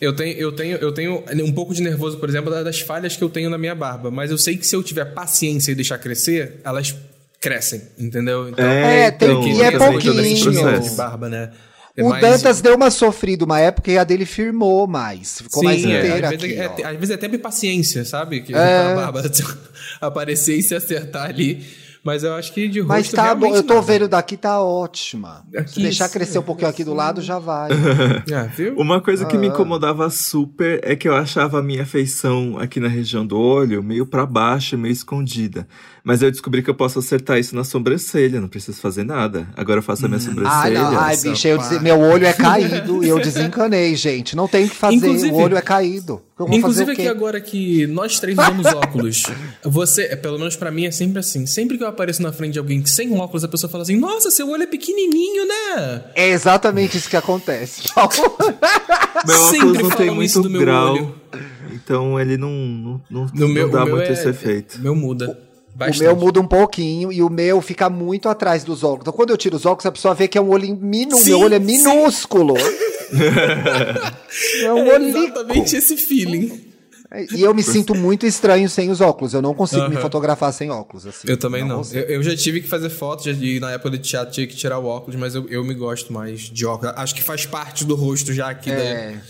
[0.00, 3.16] Eu tenho, eu, tenho, eu tenho um pouco de nervoso, por exemplo, da- das falhas
[3.16, 4.10] que eu tenho na minha barba.
[4.10, 6.94] Mas eu sei que se eu tiver paciência e deixar crescer, elas
[7.40, 8.48] crescem, entendeu?
[8.48, 10.80] Então, É, tem então, que- e é pouquinho.
[10.80, 11.50] de barba, né?
[11.96, 15.40] É O mais- Dantas deu uma sofrida uma época e a dele firmou mais.
[15.40, 15.98] Ficou mais Sim, é.
[15.98, 16.46] inteira às, aqui.
[16.48, 16.86] vezes é, ó.
[16.88, 18.42] às vezes é tempo e paciência, sabe?
[18.42, 18.58] Que É.
[18.58, 19.22] a barba
[20.00, 21.64] aparecer e se acertar ali.
[22.06, 23.86] Mas eu acho que de rosto Mas tá bom, eu tô nada.
[23.86, 25.42] vendo daqui, tá ótima.
[25.50, 27.70] Se Aqui, deixar sim, crescer um pouquinho aqui do lado, já vai.
[28.32, 28.76] Ah, viu?
[28.76, 29.50] Uma coisa que me Ah.
[29.50, 34.06] incomodava super é que eu achava a minha feição aqui na região do olho meio
[34.06, 35.66] pra baixo, meio escondida.
[36.06, 39.48] Mas eu descobri que eu posso acertar isso na sobrancelha, não preciso fazer nada.
[39.56, 40.80] Agora eu faço a minha Ai, sobrancelha.
[40.82, 44.36] não, ai, essa bicho, eu meu olho é caído e eu desencanei, gente.
[44.36, 46.22] Não tem o que fazer, Inclusive- o olho é caído.
[46.38, 49.24] Eu vou Inclusive fazer o aqui agora que nós três usamos óculos,
[49.64, 52.52] você, é, pelo menos pra mim é sempre assim, sempre que eu apareço na frente
[52.52, 56.04] de alguém sem óculos, a pessoa fala assim, nossa, seu olho é pequenininho, né?
[56.14, 57.82] É exatamente isso que acontece.
[59.26, 61.14] Meu óculos Sempre não tem muito do meu grau, olho.
[61.72, 64.76] então ele não, não, não, não meu, dá muito é, esse efeito.
[64.76, 65.45] O meu muda.
[65.76, 66.00] O Bastante.
[66.04, 69.02] meu muda um pouquinho e o meu fica muito atrás dos óculos.
[69.02, 71.24] Então, quando eu tiro os óculos, a pessoa vê que é um olho minúsculo.
[71.26, 72.54] Meu olho é minúsculo.
[74.62, 76.64] é um É olho exatamente esse feeling.
[77.32, 79.32] E eu me sinto muito estranho sem os óculos.
[79.32, 80.00] Eu não consigo me Aham.
[80.02, 81.06] fotografar sem óculos.
[81.06, 81.28] Assim.
[81.28, 81.76] Eu também não.
[81.78, 81.98] consigo.
[82.00, 84.78] Eu, eu já tive que fazer fotos e na época do teatro tinha que tirar
[84.78, 86.92] o óculos, mas eu, eu me gosto mais de óculos.
[86.96, 89.12] Acho que faz parte do rosto já aqui É.
[89.12, 89.20] da,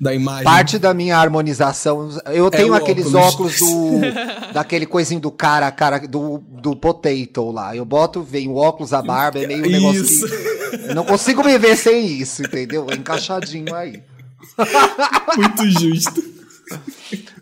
[0.00, 0.44] da imagem.
[0.44, 2.10] Parte da minha harmonização.
[2.26, 3.60] Eu tenho o aqueles óculos.
[3.60, 4.52] óculos do.
[4.52, 7.74] daquele coisinho do cara, cara, do, do potato lá.
[7.74, 10.26] Eu boto, vem o óculos, a barba, é meio um negócio Isso.
[10.26, 10.90] que.
[10.90, 12.86] Eu não consigo me ver sem isso, entendeu?
[12.90, 14.02] É encaixadinho aí.
[15.36, 16.22] Muito justo.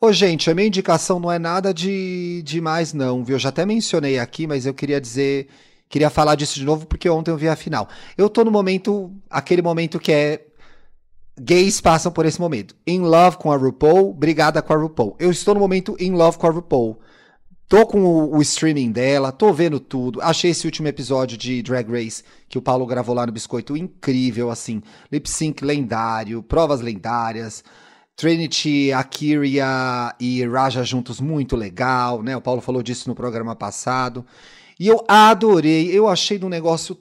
[0.00, 3.36] Ô, gente, a minha indicação não é nada de demais, não, viu?
[3.36, 5.48] Eu já até mencionei aqui, mas eu queria dizer.
[5.88, 7.88] Queria falar disso de novo porque ontem eu vi a final.
[8.16, 9.12] Eu tô no momento.
[9.30, 10.40] Aquele momento que é.
[11.40, 12.74] Gays passam por esse momento.
[12.86, 15.16] In love com a RuPaul, brigada com a RuPaul.
[15.18, 16.98] Eu estou no momento in love com a RuPaul.
[17.68, 20.20] Tô com o, o streaming dela, tô vendo tudo.
[20.20, 24.50] Achei esse último episódio de Drag Race que o Paulo gravou lá no Biscoito incrível,
[24.50, 24.82] assim.
[25.10, 27.64] Lip sync lendário, provas lendárias.
[28.14, 32.36] Trinity, Akiria e Raja juntos, muito legal, né?
[32.36, 34.24] O Paulo falou disso no programa passado.
[34.78, 36.94] E eu adorei, eu achei de um negócio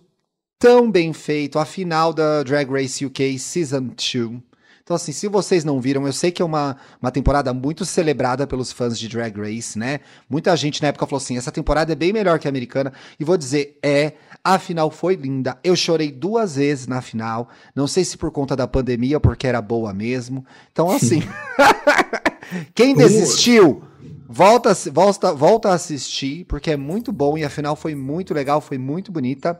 [0.61, 4.39] tão bem feito, a final da Drag Race UK Season 2.
[4.83, 8.45] Então, assim, se vocês não viram, eu sei que é uma, uma temporada muito celebrada
[8.45, 10.01] pelos fãs de Drag Race, né?
[10.29, 12.93] Muita gente na época falou assim: essa temporada é bem melhor que a americana.
[13.19, 14.13] E vou dizer, é.
[14.43, 15.57] A final foi linda.
[15.63, 17.47] Eu chorei duas vezes na final.
[17.75, 20.45] Não sei se por conta da pandemia ou porque era boa mesmo.
[20.71, 21.21] Então, assim.
[22.75, 23.83] Quem desistiu,
[24.27, 28.33] volta, a- volta, volta a assistir, porque é muito bom e a final foi muito
[28.33, 29.59] legal, foi muito bonita.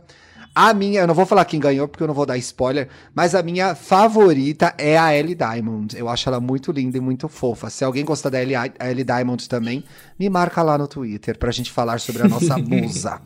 [0.54, 3.34] A minha, eu não vou falar quem ganhou porque eu não vou dar spoiler, mas
[3.34, 5.96] a minha favorita é a Ellie Diamond.
[5.98, 7.70] Eu acho ela muito linda e muito fofa.
[7.70, 9.84] Se alguém gostar da Ellie, Ellie Diamond também,
[10.20, 13.22] me marca lá no Twitter pra gente falar sobre a nossa musa.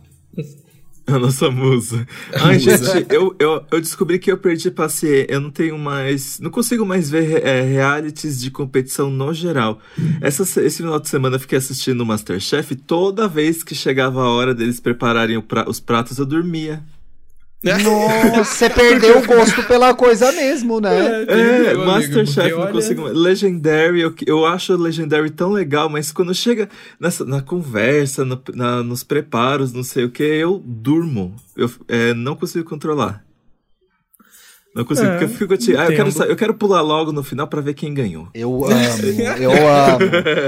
[1.07, 2.05] A nossa musa.
[2.41, 5.28] Ai, gente, eu, eu, eu descobri que eu perdi paciência.
[5.30, 6.39] Eu não tenho mais.
[6.39, 9.80] Não consigo mais ver é, realities de competição no geral.
[10.19, 14.21] Essa, esse final de semana eu fiquei assistindo o Masterchef e toda vez que chegava
[14.23, 16.84] a hora deles prepararem pra- os pratos, eu dormia.
[17.63, 21.25] Nossa, você perdeu o gosto pela coisa mesmo, né?
[21.27, 23.15] É, amigo, Masterchef, não olha- consigo mais.
[23.17, 28.39] Legendary, eu, eu acho o Legendary tão legal, mas quando chega nessa, na conversa, no-
[28.53, 31.35] na- nos preparos, não sei o que, eu durmo.
[31.57, 33.23] Eu é, não consigo controlar.
[34.75, 37.23] Não consigo, É, porque eu fico tipo, ah, eu quero, eu quero pular logo no
[37.23, 38.27] final pra ver quem ganhou.
[38.35, 39.07] Eu amo,
[39.39, 39.99] eu amo.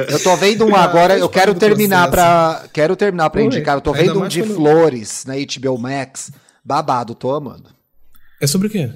[0.10, 2.64] Eu tô vendo um agora, faz eu quero terminar pra.
[2.74, 3.78] Quero terminar pra Oi, indicar.
[3.78, 6.30] Eu tô vendo um de flores na HBO Max.
[6.68, 7.70] Babado, tô amando.
[8.42, 8.92] É sobre o quê?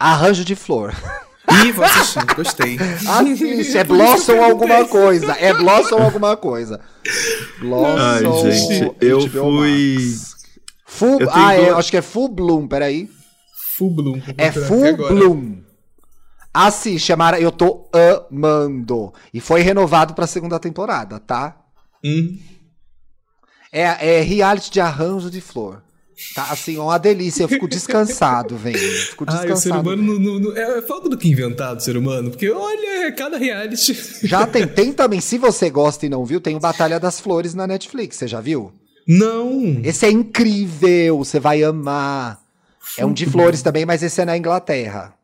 [0.00, 0.92] Arranjo de flor.
[1.64, 2.76] Ih, vou assistir, gostei.
[3.08, 5.32] Assiste, é Blossom alguma coisa.
[5.34, 6.80] É Blossom alguma coisa.
[7.60, 7.96] Blossom.
[7.96, 10.36] Ai, gente, eu HBO fui- Max.
[10.84, 13.08] Full, Eu ah, é, acho que é Full Bloom, peraí.
[13.76, 14.20] Full Bloom.
[14.36, 14.96] É Full.
[14.96, 15.62] Bloom.
[16.52, 17.88] Assiste, Amara, eu tô
[18.28, 19.14] amando.
[19.32, 21.56] E foi renovado pra segunda temporada, tá?
[22.04, 22.40] Hum.
[23.70, 25.85] É, é reality de arranjo de flor.
[26.34, 27.42] Tá, assim, uma delícia.
[27.42, 28.78] Eu fico descansado, vendo.
[28.78, 29.52] Fico descansado.
[29.52, 32.30] O ser humano não, não, não, é, é falta do que inventar do ser humano,
[32.30, 33.94] porque olha, é cada reality.
[34.22, 37.52] Já tem, tem também, se você gosta e não viu, tem o Batalha das Flores
[37.52, 38.72] na Netflix, você já viu?
[39.06, 39.80] Não.
[39.84, 42.40] Esse é incrível, você vai amar.
[42.96, 45.14] É um de flores também, mas esse é na Inglaterra.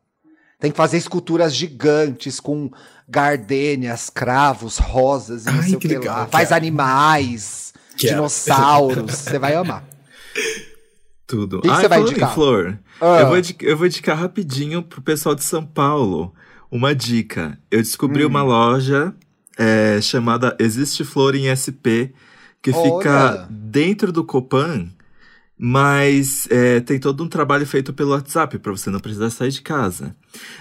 [0.60, 2.70] Tem que fazer esculturas gigantes com
[3.08, 6.26] gardênias, cravos, rosas e não Ai, sei o que que legal, lá.
[6.26, 8.14] Faz animais, Quero.
[8.14, 9.84] dinossauros, você vai amar.
[11.36, 11.60] Tudo.
[11.62, 12.34] que ah, você vai indicar?
[12.34, 13.20] flor, Ah.
[13.20, 16.32] eu, vou indicar, eu vou indicar rapidinho pro pessoal de São Paulo
[16.70, 17.58] uma dica.
[17.70, 17.82] Eu Hum.
[17.82, 19.14] descobri uma loja
[19.58, 22.12] é, chamada Existe Flor em SP,
[22.62, 22.82] que Olha.
[22.82, 24.88] fica dentro do Copan,
[25.58, 29.62] mas é, tem todo um trabalho feito pelo WhatsApp, para você não precisar sair de
[29.62, 30.14] casa.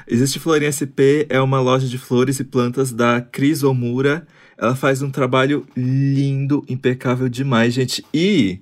[0.08, 4.28] Existe Flor em SP é uma loja de flores e plantas da Cris Omura.
[4.58, 8.06] Ela faz um trabalho lindo, impecável demais, gente.
[8.14, 8.60] E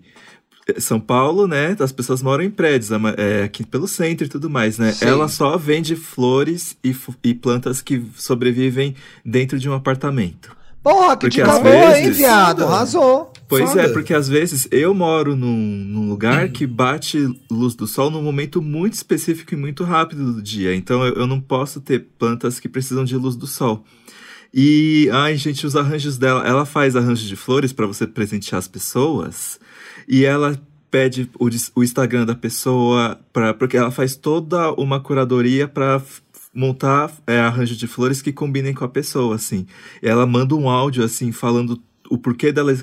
[0.78, 1.76] são Paulo, né?
[1.80, 4.92] As pessoas moram em prédios, ama- é, aqui pelo centro e tudo mais, né?
[4.92, 5.06] Sim.
[5.06, 8.96] Ela só vende flores e, e plantas que sobrevivem
[9.26, 10.58] dentro de um apartamento.
[10.82, 12.64] Porra, que Porque às boa, hein, vezes- viado?
[12.64, 13.34] Arrasou.
[13.50, 13.82] Pois Foda.
[13.82, 18.22] é, porque às vezes eu moro num, num lugar que bate luz do sol num
[18.22, 20.74] momento muito específico e muito rápido do dia.
[20.76, 23.84] Então eu, eu não posso ter plantas que precisam de luz do sol.
[24.54, 26.48] E, ai, gente, os arranjos dela.
[26.48, 29.60] Ela faz arranjos de flores para você presentear as pessoas.
[30.10, 35.68] E ela pede o, o Instagram da pessoa, pra, porque ela faz toda uma curadoria
[35.68, 36.01] para
[36.51, 39.68] montar é, arranjos de flores que combinem com a pessoa, assim.
[40.01, 41.80] E ela manda um áudio, assim, falando
[42.10, 42.76] o porquê dela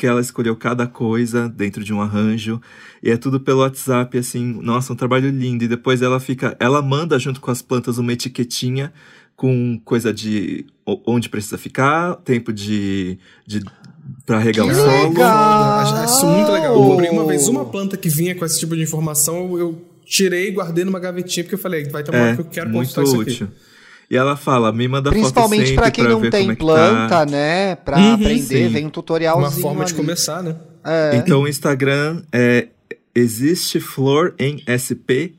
[0.00, 2.58] que ela escolheu cada coisa dentro de um arranjo.
[3.02, 5.62] E é tudo pelo WhatsApp, assim, nossa, um trabalho lindo.
[5.62, 6.56] E depois ela fica.
[6.58, 8.90] Ela manda junto com as plantas uma etiquetinha
[9.36, 10.64] com coisa de
[11.06, 13.18] onde precisa ficar, tempo de.
[13.46, 13.62] de
[14.30, 15.08] para regar Que o solo.
[15.08, 16.04] legal!
[16.04, 16.74] Isso muito legal.
[16.74, 20.48] Eu comprei uma vez uma planta que vinha com esse tipo de informação, eu, tirei
[20.48, 22.70] e guardei numa gavetinha, porque eu falei, vai ter uma hora É, que eu quero
[22.70, 23.16] muito isso aqui.
[23.32, 23.48] útil.
[24.10, 26.54] E ela fala, me manda foto Principalmente pra quem pra não ver tem como é
[26.56, 27.26] que planta, tá.
[27.26, 27.74] né?
[27.76, 28.68] Pra Uhum, aprender, sim.
[28.68, 30.00] vem um tutorialzinho Uma forma de ali.
[30.00, 30.56] começar, né?
[30.84, 31.16] É.
[31.16, 32.66] Então o Instagram é
[33.14, 35.34] existe flor em SP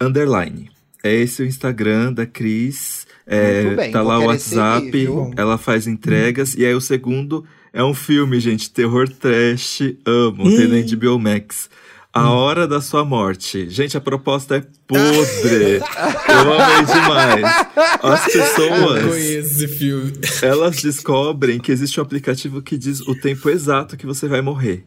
[0.00, 0.70] underline.
[1.02, 3.06] É esse o Instagram da Cris.
[3.26, 5.30] É, Muito bem, tá lá o seguir, WhatsApp, viu?
[5.36, 6.54] ela faz entregas.
[6.54, 11.70] E aí o segundo é um filme, gente, terror trash, amo, tem na HBO Max.
[12.14, 13.70] A Hora da Sua Morte.
[13.70, 15.80] Gente, a proposta é podre.
[16.28, 17.66] Eu amei demais.
[18.02, 20.12] As Eu pessoas conheço esse filme.
[20.42, 24.84] elas descobrem que existe um aplicativo que diz o tempo exato que você vai morrer.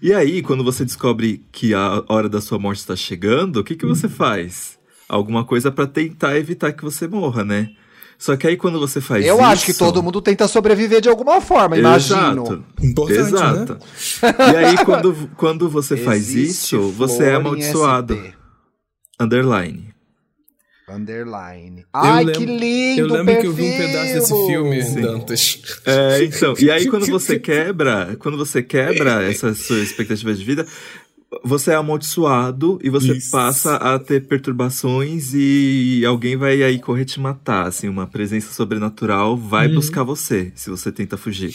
[0.00, 3.74] E aí, quando você descobre que a hora da sua morte está chegando, o que,
[3.74, 4.78] que você faz?
[5.08, 7.70] Alguma coisa para tentar evitar que você morra, né?
[8.22, 9.44] Só que aí quando você faz Eu isso...
[9.44, 12.42] acho que todo mundo tenta sobreviver de alguma forma, imagino.
[12.44, 12.64] Exato.
[12.80, 13.72] Importante, Exato.
[13.74, 14.52] né?
[14.52, 18.16] E aí, quando, quando você faz Existe isso, você é amaldiçoado.
[19.20, 19.92] Underline.
[20.88, 21.84] Underline.
[21.92, 23.00] Ai, lembro- que lindo!
[23.00, 23.86] Eu lembro que eu vi um perfil!
[23.88, 25.00] pedaço desse filme, Sim.
[25.00, 25.62] Dantas.
[25.86, 26.54] É, então.
[26.60, 30.66] E aí, quando você quebra, quando você quebra essa sua expectativa de vida,
[31.44, 33.30] você é amaldiçoado e você Isso.
[33.30, 39.36] passa a ter perturbações e alguém vai aí correr te matar, assim, uma presença sobrenatural
[39.36, 39.74] vai Uhum.
[39.76, 41.54] buscar você, se você tenta fugir.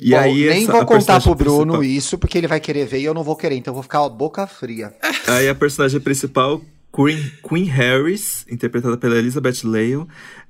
[0.00, 2.60] E Bom, aí nem essa- vou a contar pro Bruno principal- isso, porque ele vai
[2.60, 4.92] querer ver e eu não vou querer, então eu vou ficar ó, boca fria.
[5.26, 6.60] Aí a personagem principal,
[6.94, 10.06] Queen, Queen Harris, interpretada pela Elizabeth Lale,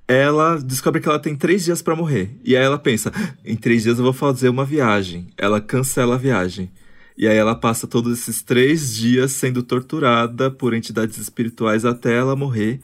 [0.08, 2.30] ela descobre que ela tem três dias pra morrer.
[2.44, 3.12] E aí ela pensa,
[3.44, 5.28] em três dias eu vou fazer uma viagem.
[5.38, 6.70] Ela cancela a viagem.
[7.16, 12.36] E aí ela passa todos esses três dias sendo torturada por entidades espirituais até ela
[12.36, 12.80] morrer.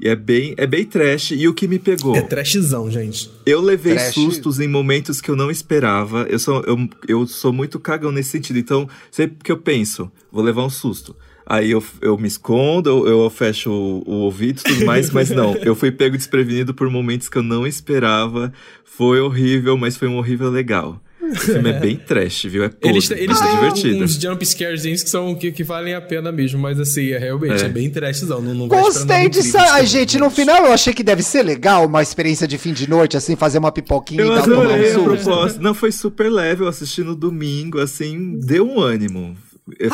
[0.00, 1.32] E é bem, é bem trash.
[1.32, 2.14] E o que me pegou?
[2.14, 3.30] É trashzão, gente.
[3.44, 4.14] Eu levei Trash.
[4.14, 6.26] sustos em momentos que eu não esperava.
[6.30, 8.58] Eu sou, eu, eu sou muito cagão nesse sentido.
[8.58, 11.16] Então, sempre que eu penso, vou levar um susto.
[11.44, 15.30] Aí eu, eu me escondo, eu, eu fecho o, o ouvido e tudo mais, mas
[15.30, 15.54] não.
[15.56, 18.52] Eu fui pego desprevenido por momentos que eu não esperava.
[18.84, 21.02] Foi horrível, mas foi um horrível legal.
[21.30, 22.64] O filme é bem trash, viu?
[22.64, 24.04] É podre, Eles, eles mas é têm divertido.
[24.04, 27.62] uns jump scares que, são, que, que valem a pena mesmo, mas assim, é realmente,
[27.62, 27.66] É.
[27.66, 28.40] é, bem trashzão.
[28.40, 29.56] Não, não Gostei disso.
[29.58, 32.88] Ai, gente, no final eu achei que deve ser legal uma experiência de fim de
[32.88, 35.04] noite, assim, fazer uma pipoquinha Eu e tal, tomar um adorei a susto.
[35.04, 35.60] proposta.
[35.60, 36.62] Não, foi super leve.
[36.62, 39.36] Eu assisti no domingo, assim, deu um ânimo.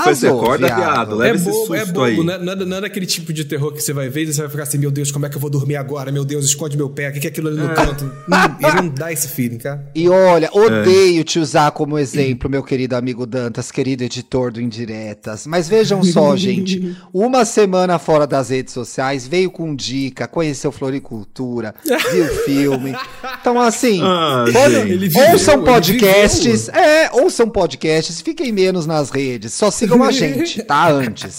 [0.02, 1.16] Foi assim, acorda, viado.
[1.16, 2.16] Leva é esse bobo, susto é bobo, aí.
[2.24, 4.50] Não, é, não é daquele tipo de terror que você vai ver e você vai
[4.50, 6.12] ficar assim, meu Deus, como é que eu vou dormir agora?
[6.12, 8.04] Meu Deus, esconde meu pé, o que é aquilo ali no canto?
[8.04, 9.90] Hum, ele não dá esse feeling, cara.
[9.94, 15.46] E olha, odeio te usar como exemplo, meu querido amigo Dantas, querido editor do Indiretas.
[15.46, 16.96] Mas vejam só, gente.
[17.12, 22.94] Uma semana fora das redes sociais, veio com dica, conheceu floricultura, viu filme.
[23.40, 24.44] Então, assim, Ah.
[24.74, 26.68] Ele viveu, ouçam ele podcasts.
[26.68, 29.52] É, ouçam podcasts, fiquem menos nas redes.
[29.64, 30.88] Só sigam a gente, tá?
[30.92, 31.38] Antes.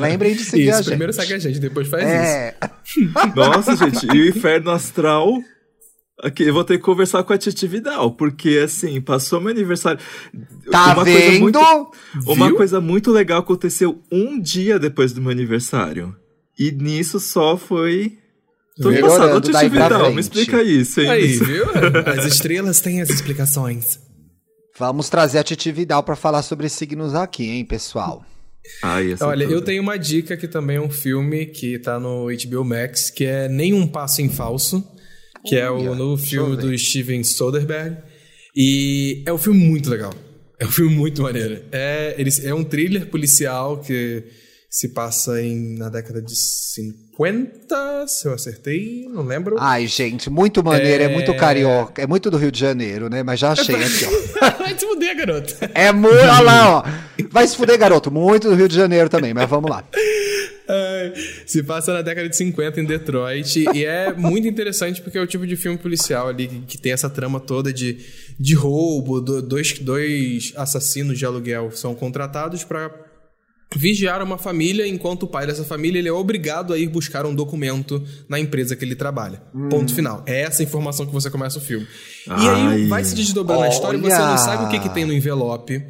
[0.00, 0.86] Lembrem de seguir Isso, a gente.
[0.88, 2.12] primeiro segue a gente, depois faz isso.
[2.12, 2.54] É,
[3.36, 5.32] Nossa, gente, e o Inferno Astral.
[6.22, 9.98] Aqui, eu vou ter que conversar com a Titi Vidal, porque assim, passou meu aniversário.
[10.70, 11.40] tá Uma coisa vendo?
[11.40, 11.58] muito-
[12.26, 12.56] Uma Viu?
[12.56, 16.14] coisa muito legal aconteceu um dia depois do meu aniversário.
[16.58, 18.16] E nisso só foi.
[18.80, 21.10] Tô Melhorando passado, Titi Vidal, me explica isso, hein?
[21.10, 21.64] Aí, viu?
[22.16, 23.98] As estrelas têm as explicações.
[24.76, 28.24] Vamos trazer a Titi Vidal pra falar sobre signos aqui, hein, pessoal?
[28.82, 29.54] Ai, Olha, toda.
[29.54, 33.24] eu tenho uma dica que também é um filme que tá no HBO Max, que
[33.24, 34.84] é Nenhum Passo em Falso,
[35.46, 37.98] que é Olha, o novo filme do Steven Soderbergh.
[38.56, 40.12] E é um filme muito legal.
[40.56, 41.64] É um filme muito maneiro.
[41.72, 44.22] É, ele, é um thriller policial que
[44.70, 49.56] se passa em, na década de 50, se eu acertei, não lembro.
[49.58, 51.08] Ai, gente, muito maneiro, é...
[51.08, 53.24] muito carioca, é muito do Rio de Janeiro, né?
[53.24, 54.23] Mas já achei aqui, ó.
[54.58, 55.54] Vai se fuder, garoto.
[55.74, 56.84] É muito, olha lá, ó.
[57.30, 59.84] Vai se fuder, garoto, muito do Rio de Janeiro também, mas vamos lá.
[61.46, 65.26] Se passa na década de 50 em Detroit e é muito interessante porque é o
[65.26, 67.98] tipo de filme policial ali que, que tem essa trama toda de,
[68.40, 72.90] de roubo, do- dois, dois assassinos de aluguel são contratados para
[73.76, 77.34] vigiar uma família enquanto o pai dessa família ele é obrigado a ir buscar um
[77.34, 79.42] documento na empresa que ele trabalha.
[79.70, 80.22] Ponto final.
[80.26, 81.86] É essa informação que você começa o filme.
[82.26, 82.86] E aí Ai.
[82.86, 85.82] vai se desdobrando a história e você não sabe o que, que tem no envelope.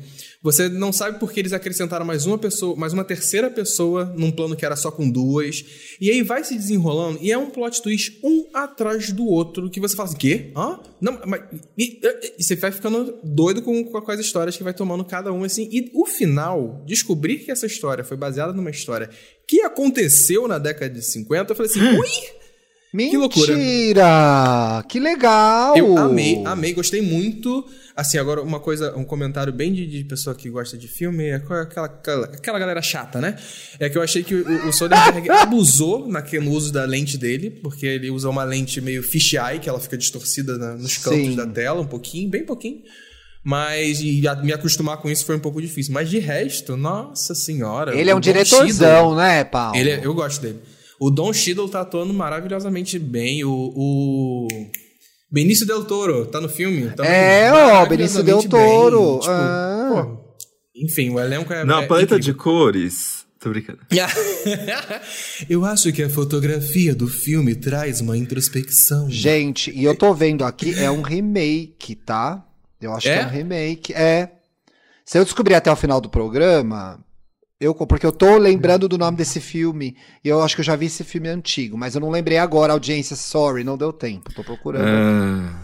[0.44, 4.54] Você não sabe porque eles acrescentaram mais uma pessoa, mais uma terceira pessoa num plano
[4.54, 5.64] que era só com duas.
[5.98, 9.80] E aí vai se desenrolando e é um plot twist um atrás do outro que
[9.80, 10.52] você fala assim, quê?
[10.54, 10.78] Hã?
[11.00, 11.42] Não, mas...
[11.78, 15.32] E, e- e você vai ficando doido com, com as histórias que vai tomando cada
[15.32, 15.66] um, assim.
[15.72, 19.08] E o final, descobrir que essa história foi baseada numa história
[19.48, 22.43] que aconteceu na década de 50, eu falei assim, ui!
[22.96, 23.18] Mentira!
[23.18, 24.84] loucura.
[24.88, 25.76] Que legal!
[25.76, 27.64] Eu amei, amei, gostei muito.
[27.96, 31.34] Assim, agora uma coisa, um comentário bem de, de pessoa que gosta de filme, é
[31.34, 33.36] aquela, aquela, aquela galera chata, né?
[33.78, 37.86] É que eu achei que o, o Soderbergh abusou no uso da lente dele, porque
[37.86, 41.36] ele usa uma lente meio fisheye, que ela fica distorcida na- nos cantos Sim.
[41.36, 42.82] da tela, um pouquinho, bem pouquinho.
[43.44, 45.92] Mas e a- me acostumar com isso foi um pouco difícil.
[45.92, 47.96] Mas de resto, nossa senhora.
[47.96, 49.76] Ele é um diretorzão, né, Paulo?
[49.76, 50.58] ele é- eu gosto dele.
[51.06, 53.44] O Don Cheadle tá atuando maravilhosamente bem.
[53.44, 54.48] O, o
[55.30, 56.88] Benício Del Toro tá no filme.
[56.92, 59.18] também É, ó, Benício Del Toro.
[59.18, 60.06] Tipo, Ah.
[60.16, 60.34] pô,
[60.74, 61.62] enfim, o elenco é.
[61.62, 63.26] Não, é a paleta de cores.
[63.38, 63.80] Tô brincando.
[65.50, 69.10] eu acho que a fotografia do filme traz uma introspecção.
[69.10, 72.42] Gente, e eu tô vendo aqui, é um remake, tá?
[72.80, 73.18] Eu acho É?
[73.18, 73.92] que é um remake.
[73.92, 74.30] É.
[75.04, 76.98] Se eu descobrir até o final do programa,
[77.64, 80.76] eu, porque eu tô lembrando do nome desse filme, e eu acho que eu já
[80.76, 84.42] vi esse filme antigo, mas eu não lembrei agora, audiência, sorry, não deu tempo, tô
[84.44, 84.84] procurando.
[84.86, 85.60] Ah.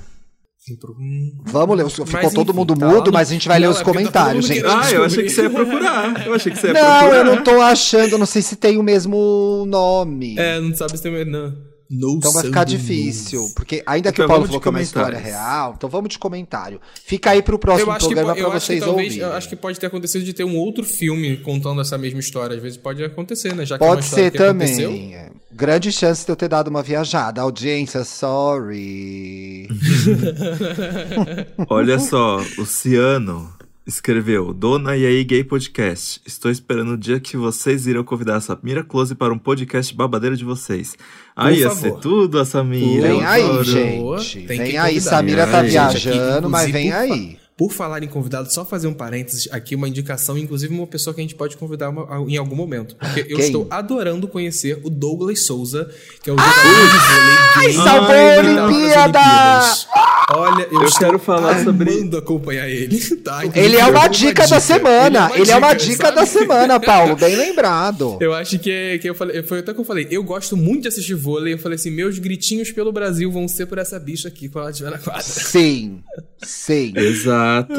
[1.46, 3.64] Vamos ler, ficou Mas, todo enfim, mundo tá mudo, no- mas a gente vai ler
[3.66, 4.66] Não, os é tá comentários, mundo gente.
[4.66, 6.26] Ah, eu achei que você ia procurar.
[6.26, 7.16] Eu achei que você ia Não, procurar.
[7.16, 10.38] eu não tô achando, eu não sei se tem o mesmo nome.
[10.38, 11.24] É, não sabe se tem.
[11.24, 11.56] Não.
[11.90, 13.52] No Então vai ficar difícil, News.
[13.52, 16.20] porque ainda que Então o Paulo falou que é uma história real, então vamos de
[16.20, 16.80] comentário.
[17.04, 19.26] Fica aí pro próximo que, programa que vocês talvez, ouvirem.
[19.28, 22.54] eu acho que pode ter acontecido de ter um outro filme contando essa mesma história.
[22.56, 23.66] Às vezes pode acontecer, né?
[23.66, 24.68] Já que é uma Pode história ser que também.
[24.84, 25.18] aconteceu.
[25.18, 25.30] é.
[25.52, 27.40] Grande chance de eu ter dado uma viajada.
[27.42, 29.66] Audiência, sorry.
[31.68, 33.52] Olha só, o Ciano
[33.86, 36.20] escreveu: Dona e aí Gay Podcast.
[36.26, 40.36] Estou esperando o dia que vocês irão convidar a Samira Close para um podcast babadeiro
[40.36, 40.96] de vocês.
[41.34, 41.80] Aí ia favor.
[41.80, 43.08] ser tudo a Samira.
[43.08, 44.34] Vem eu aí, gente.
[44.46, 45.00] Tem Vem que aí.
[45.00, 47.40] Samira tá Ai, aqui, viajando, mas vem por aí.
[47.56, 51.20] Por falar em convidado, só fazer um parênteses aqui, uma indicação, inclusive uma pessoa que
[51.20, 52.96] a gente pode convidar uma- em algum momento.
[52.96, 53.44] Porque eu Quem?
[53.46, 55.90] estou adorando conhecer o Douglas Souza,
[56.22, 59.18] que é o jogador de vôlei gay salvou a Olimpíada!
[59.20, 59.86] Olimpíadas.
[60.32, 63.40] Olha, eu, Eu quero falar sobre- amando acompanhar ele, tá?
[63.54, 65.30] Ele é uma dica da semana.
[65.34, 67.16] Ele é uma dica da semana, Paulo.
[67.16, 68.16] Bem lembrado.
[68.20, 70.82] Eu acho que, é- que eu falei, foi até que eu falei, eu gosto muito
[70.82, 71.54] de assistir vôlei.
[71.54, 74.70] Eu falei assim, meus gritinhos pelo Brasil vão ser por essa bicha aqui quando ela
[74.70, 75.22] estiver na quadra.
[75.22, 76.00] Sim.
[76.42, 76.92] Sim.
[76.96, 77.74] Exato.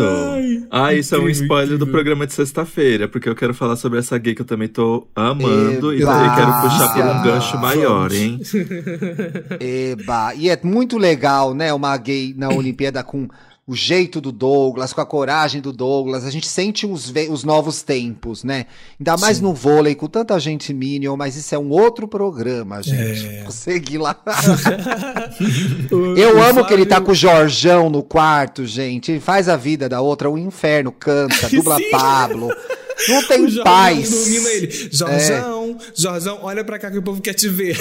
[0.70, 1.92] ah, isso é um incrível, spoiler do incrível.
[1.94, 5.94] programa de sexta-feira, porque eu quero falar sobre essa gay que eu também tô amando
[5.94, 6.12] e Eba.
[6.14, 8.40] também quero puxar por um gancho maior, hein?
[9.60, 10.34] Eba.
[10.36, 11.74] E é muito legal, né?
[11.74, 13.28] Uma gay na Olimpíada com
[13.68, 16.26] o jeito do Douglas, com a coragem do Douglas.
[16.26, 18.66] A gente sente os, os novos tempos, né?
[19.00, 19.44] Ainda mais Sim.
[19.44, 23.28] no vôlei, com tanta gente Minion, mas isso é um outro programa, gente.
[23.28, 23.44] É.
[23.44, 24.20] Vou seguir lá.
[26.18, 26.66] Eu o amo Flávio...
[26.66, 29.12] que ele tá com o Jorjão no quarto, gente.
[29.12, 31.78] Ele faz a vida da outra, o inferno, canta, dubla.
[31.92, 32.50] Pablo.
[33.08, 34.28] Não tem o paz.
[34.28, 34.90] ele.
[34.92, 35.92] Jorjão, é.
[35.96, 37.78] Jorjão, olha pra cá que o povo quer te ver.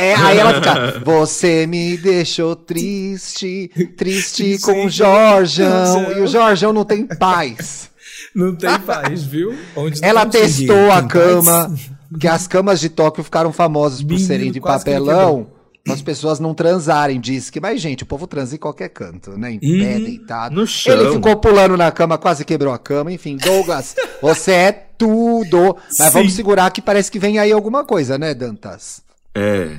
[0.00, 6.12] É, aí ela fica, você me deixou triste, triste Sim, com o Jorjão.
[6.12, 7.90] E o Jorjão não tem paz.
[8.34, 9.56] Não tem paz, viu?
[9.76, 11.90] Onde ela testou a cama, paz?
[12.18, 15.48] que as camas de Tóquio ficaram famosas por serem de papelão
[15.88, 19.52] as pessoas não transarem, diz que, mas gente, o povo transa em qualquer canto, né?
[19.52, 19.78] Em uhum.
[19.78, 20.54] pé, deitado.
[20.54, 20.92] No chão.
[20.92, 25.76] Ele ficou pulando na cama, quase quebrou a cama, enfim, Douglas, você é tudo.
[25.98, 26.12] Mas Sim.
[26.12, 29.02] vamos segurar que parece que vem aí alguma coisa, né, Dantas?
[29.34, 29.78] É.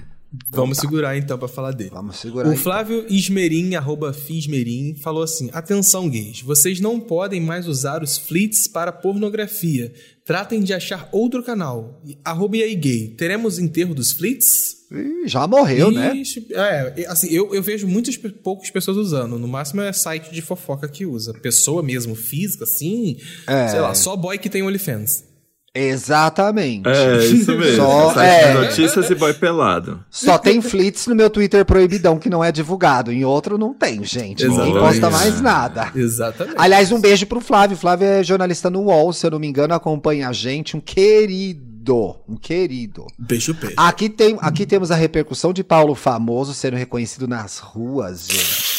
[0.49, 0.82] Vamos tá.
[0.82, 1.89] segurar então para falar dele.
[1.93, 2.49] Vamos segurar.
[2.49, 3.15] O Flávio então.
[3.15, 8.91] Ismerim, arroba Fismerim, falou assim: Atenção, gays, vocês não podem mais usar os flits para
[8.91, 9.93] pornografia.
[10.25, 12.01] Tratem de achar outro canal.
[12.23, 13.09] Arroba e aí gay.
[13.09, 14.77] Teremos enterro dos flits?
[15.25, 16.21] Já morreu, né?
[16.51, 19.39] É, assim, eu, eu vejo muitas poucas pessoas usando.
[19.39, 21.34] No máximo é site de fofoca que usa.
[21.34, 23.17] Pessoa mesmo, física, assim.
[23.47, 23.69] É.
[23.69, 25.30] Sei lá, só boy que tem OnlyFans.
[25.74, 26.88] Exatamente.
[26.89, 27.78] É, isso mesmo.
[27.78, 30.03] Só, Site é, notícias e boy pelado.
[30.09, 33.11] Só tem flits no meu Twitter proibidão que não é divulgado.
[33.11, 34.43] Em outro não tem, gente.
[34.43, 34.74] Exatamente.
[34.74, 35.91] Ninguém posta mais nada.
[35.95, 36.55] Exatamente.
[36.57, 37.78] Aliás, um beijo pro Flávio.
[37.78, 40.76] Flávio é jornalista no UOL, se eu não me engano, acompanha a gente.
[40.76, 42.17] Um querido.
[42.28, 43.07] Um querido.
[43.17, 43.76] Beijo, beijo.
[43.78, 48.70] Aqui, tem, aqui temos a repercussão de Paulo Famoso sendo reconhecido nas ruas, gente.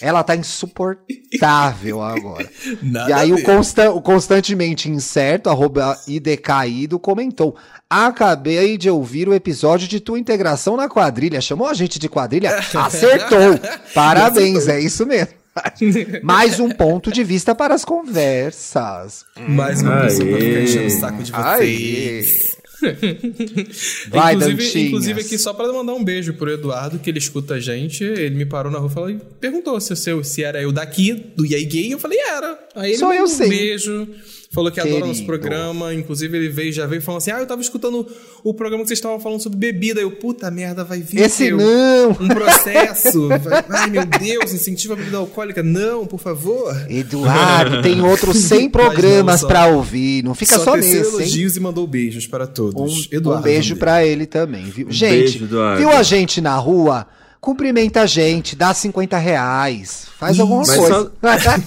[0.00, 2.48] Ela tá insuportável agora.
[2.82, 7.56] Nada e aí o, consta o, constantemente incerto, arroba IDCaído, comentou.
[7.88, 11.40] Acabei de ouvir o episódio de tua integração na quadrilha.
[11.40, 12.56] Chamou a gente de quadrilha?
[12.74, 13.58] Acertou!
[13.94, 15.44] Parabéns, é isso mesmo.
[16.22, 19.24] Mais um ponto de vista para as conversas.
[19.48, 22.63] Mais uma pessoa pra ficar enchendo o saco de vocês.
[24.08, 27.60] Vai, inclusive, inclusive aqui só para mandar um beijo pro Eduardo, que ele escuta a
[27.60, 31.12] gente, ele me parou na rua e falou, perguntou se, eu, se era eu daqui,
[31.12, 32.58] do Yay Gay, eu falei, era.
[32.74, 34.08] Aí ele Só eu um beijo.
[34.54, 34.98] Falou que Querido.
[34.98, 35.92] adora nosso programa.
[35.92, 38.06] Inclusive, ele veio, já veio falando assim: Ah, eu tava escutando
[38.44, 40.00] o programa que vocês estavam falando sobre bebida.
[40.00, 41.20] Eu, puta merda, vai vir.
[41.20, 42.10] Esse não!
[42.20, 43.28] Um processo.
[43.28, 45.60] vai, ai, meu Deus, incentiva a bebida alcoólica.
[45.60, 46.72] Não, por favor.
[46.88, 50.22] Eduardo, tem outros 100 programas para ouvir.
[50.22, 50.98] Não fica só, só nesse.
[50.98, 51.60] elogios hein?
[51.60, 52.80] e mandou beijos para todos.
[52.80, 54.86] Um, Eduardo, um beijo para ele também, viu?
[54.86, 57.08] Um gente, beijo, viu a gente na rua?
[57.44, 61.12] Cumprimenta a gente, dá 50 reais, faz alguma Mas coisa.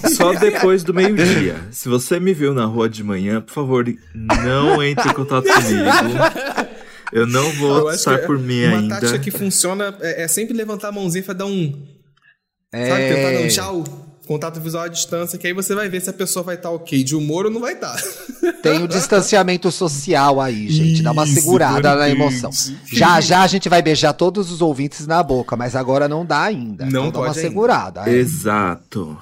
[0.02, 1.54] Só, só depois do meio-dia.
[1.70, 5.84] Se você me viu na rua de manhã, por favor, não entre em contato comigo.
[7.12, 8.94] Eu não vou estar por mim uma ainda.
[8.96, 11.72] Uma tática que funciona é, é, sempre levantar a mãozinha e dar um.
[12.72, 12.88] É...
[12.88, 16.10] Sabe, tentar dar um tchau contato visual à distância, que aí você vai ver se
[16.10, 17.96] a pessoa vai estar tá ok de humor ou não vai estar.
[17.96, 18.52] Tá.
[18.62, 20.92] Tem o distanciamento social aí, gente.
[20.94, 22.50] Isso, Dá uma segurada na emoção.
[22.92, 26.42] Já já a gente vai beijar todos os ouvintes na boca, mas agora não dá
[26.42, 26.84] ainda.
[26.84, 27.40] Não então dá uma ainda.
[27.40, 28.02] segurada.
[28.06, 28.12] É.
[28.12, 29.18] Exato.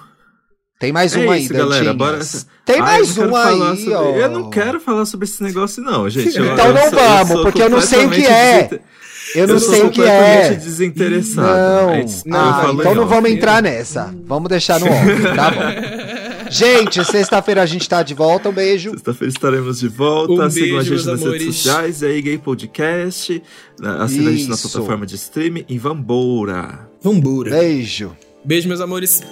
[0.78, 1.94] Tem mais é aí, isso, galera.
[1.94, 2.18] Bora...
[2.64, 3.94] Tem mais um aí, sobre...
[3.94, 4.04] ó.
[4.16, 6.30] Eu não quero falar sobre esse negócio, não, gente.
[6.30, 8.80] então eu, não eu vamos, sou, porque eu não sei o que é.
[9.36, 10.54] Eu não eu sei o que é.
[10.54, 11.46] desinteressado.
[12.24, 14.14] Não, não, não então não vamos entrar nessa.
[14.24, 16.16] Vamos deixar no off, tá bom?
[16.48, 18.48] Gente, sexta-feira a gente tá de volta.
[18.48, 18.90] Um beijo.
[18.92, 20.32] Sexta-feira estaremos de volta.
[20.32, 21.42] Um Sigam a gente nas amores.
[21.42, 22.02] redes sociais.
[22.02, 23.42] E aí, Gay Podcast.
[23.82, 25.64] Assina a gente na plataforma de streaming.
[25.68, 26.88] E vambora.
[27.02, 27.50] Vambora.
[27.50, 28.16] Beijo.
[28.44, 29.22] Beijo, meus amores.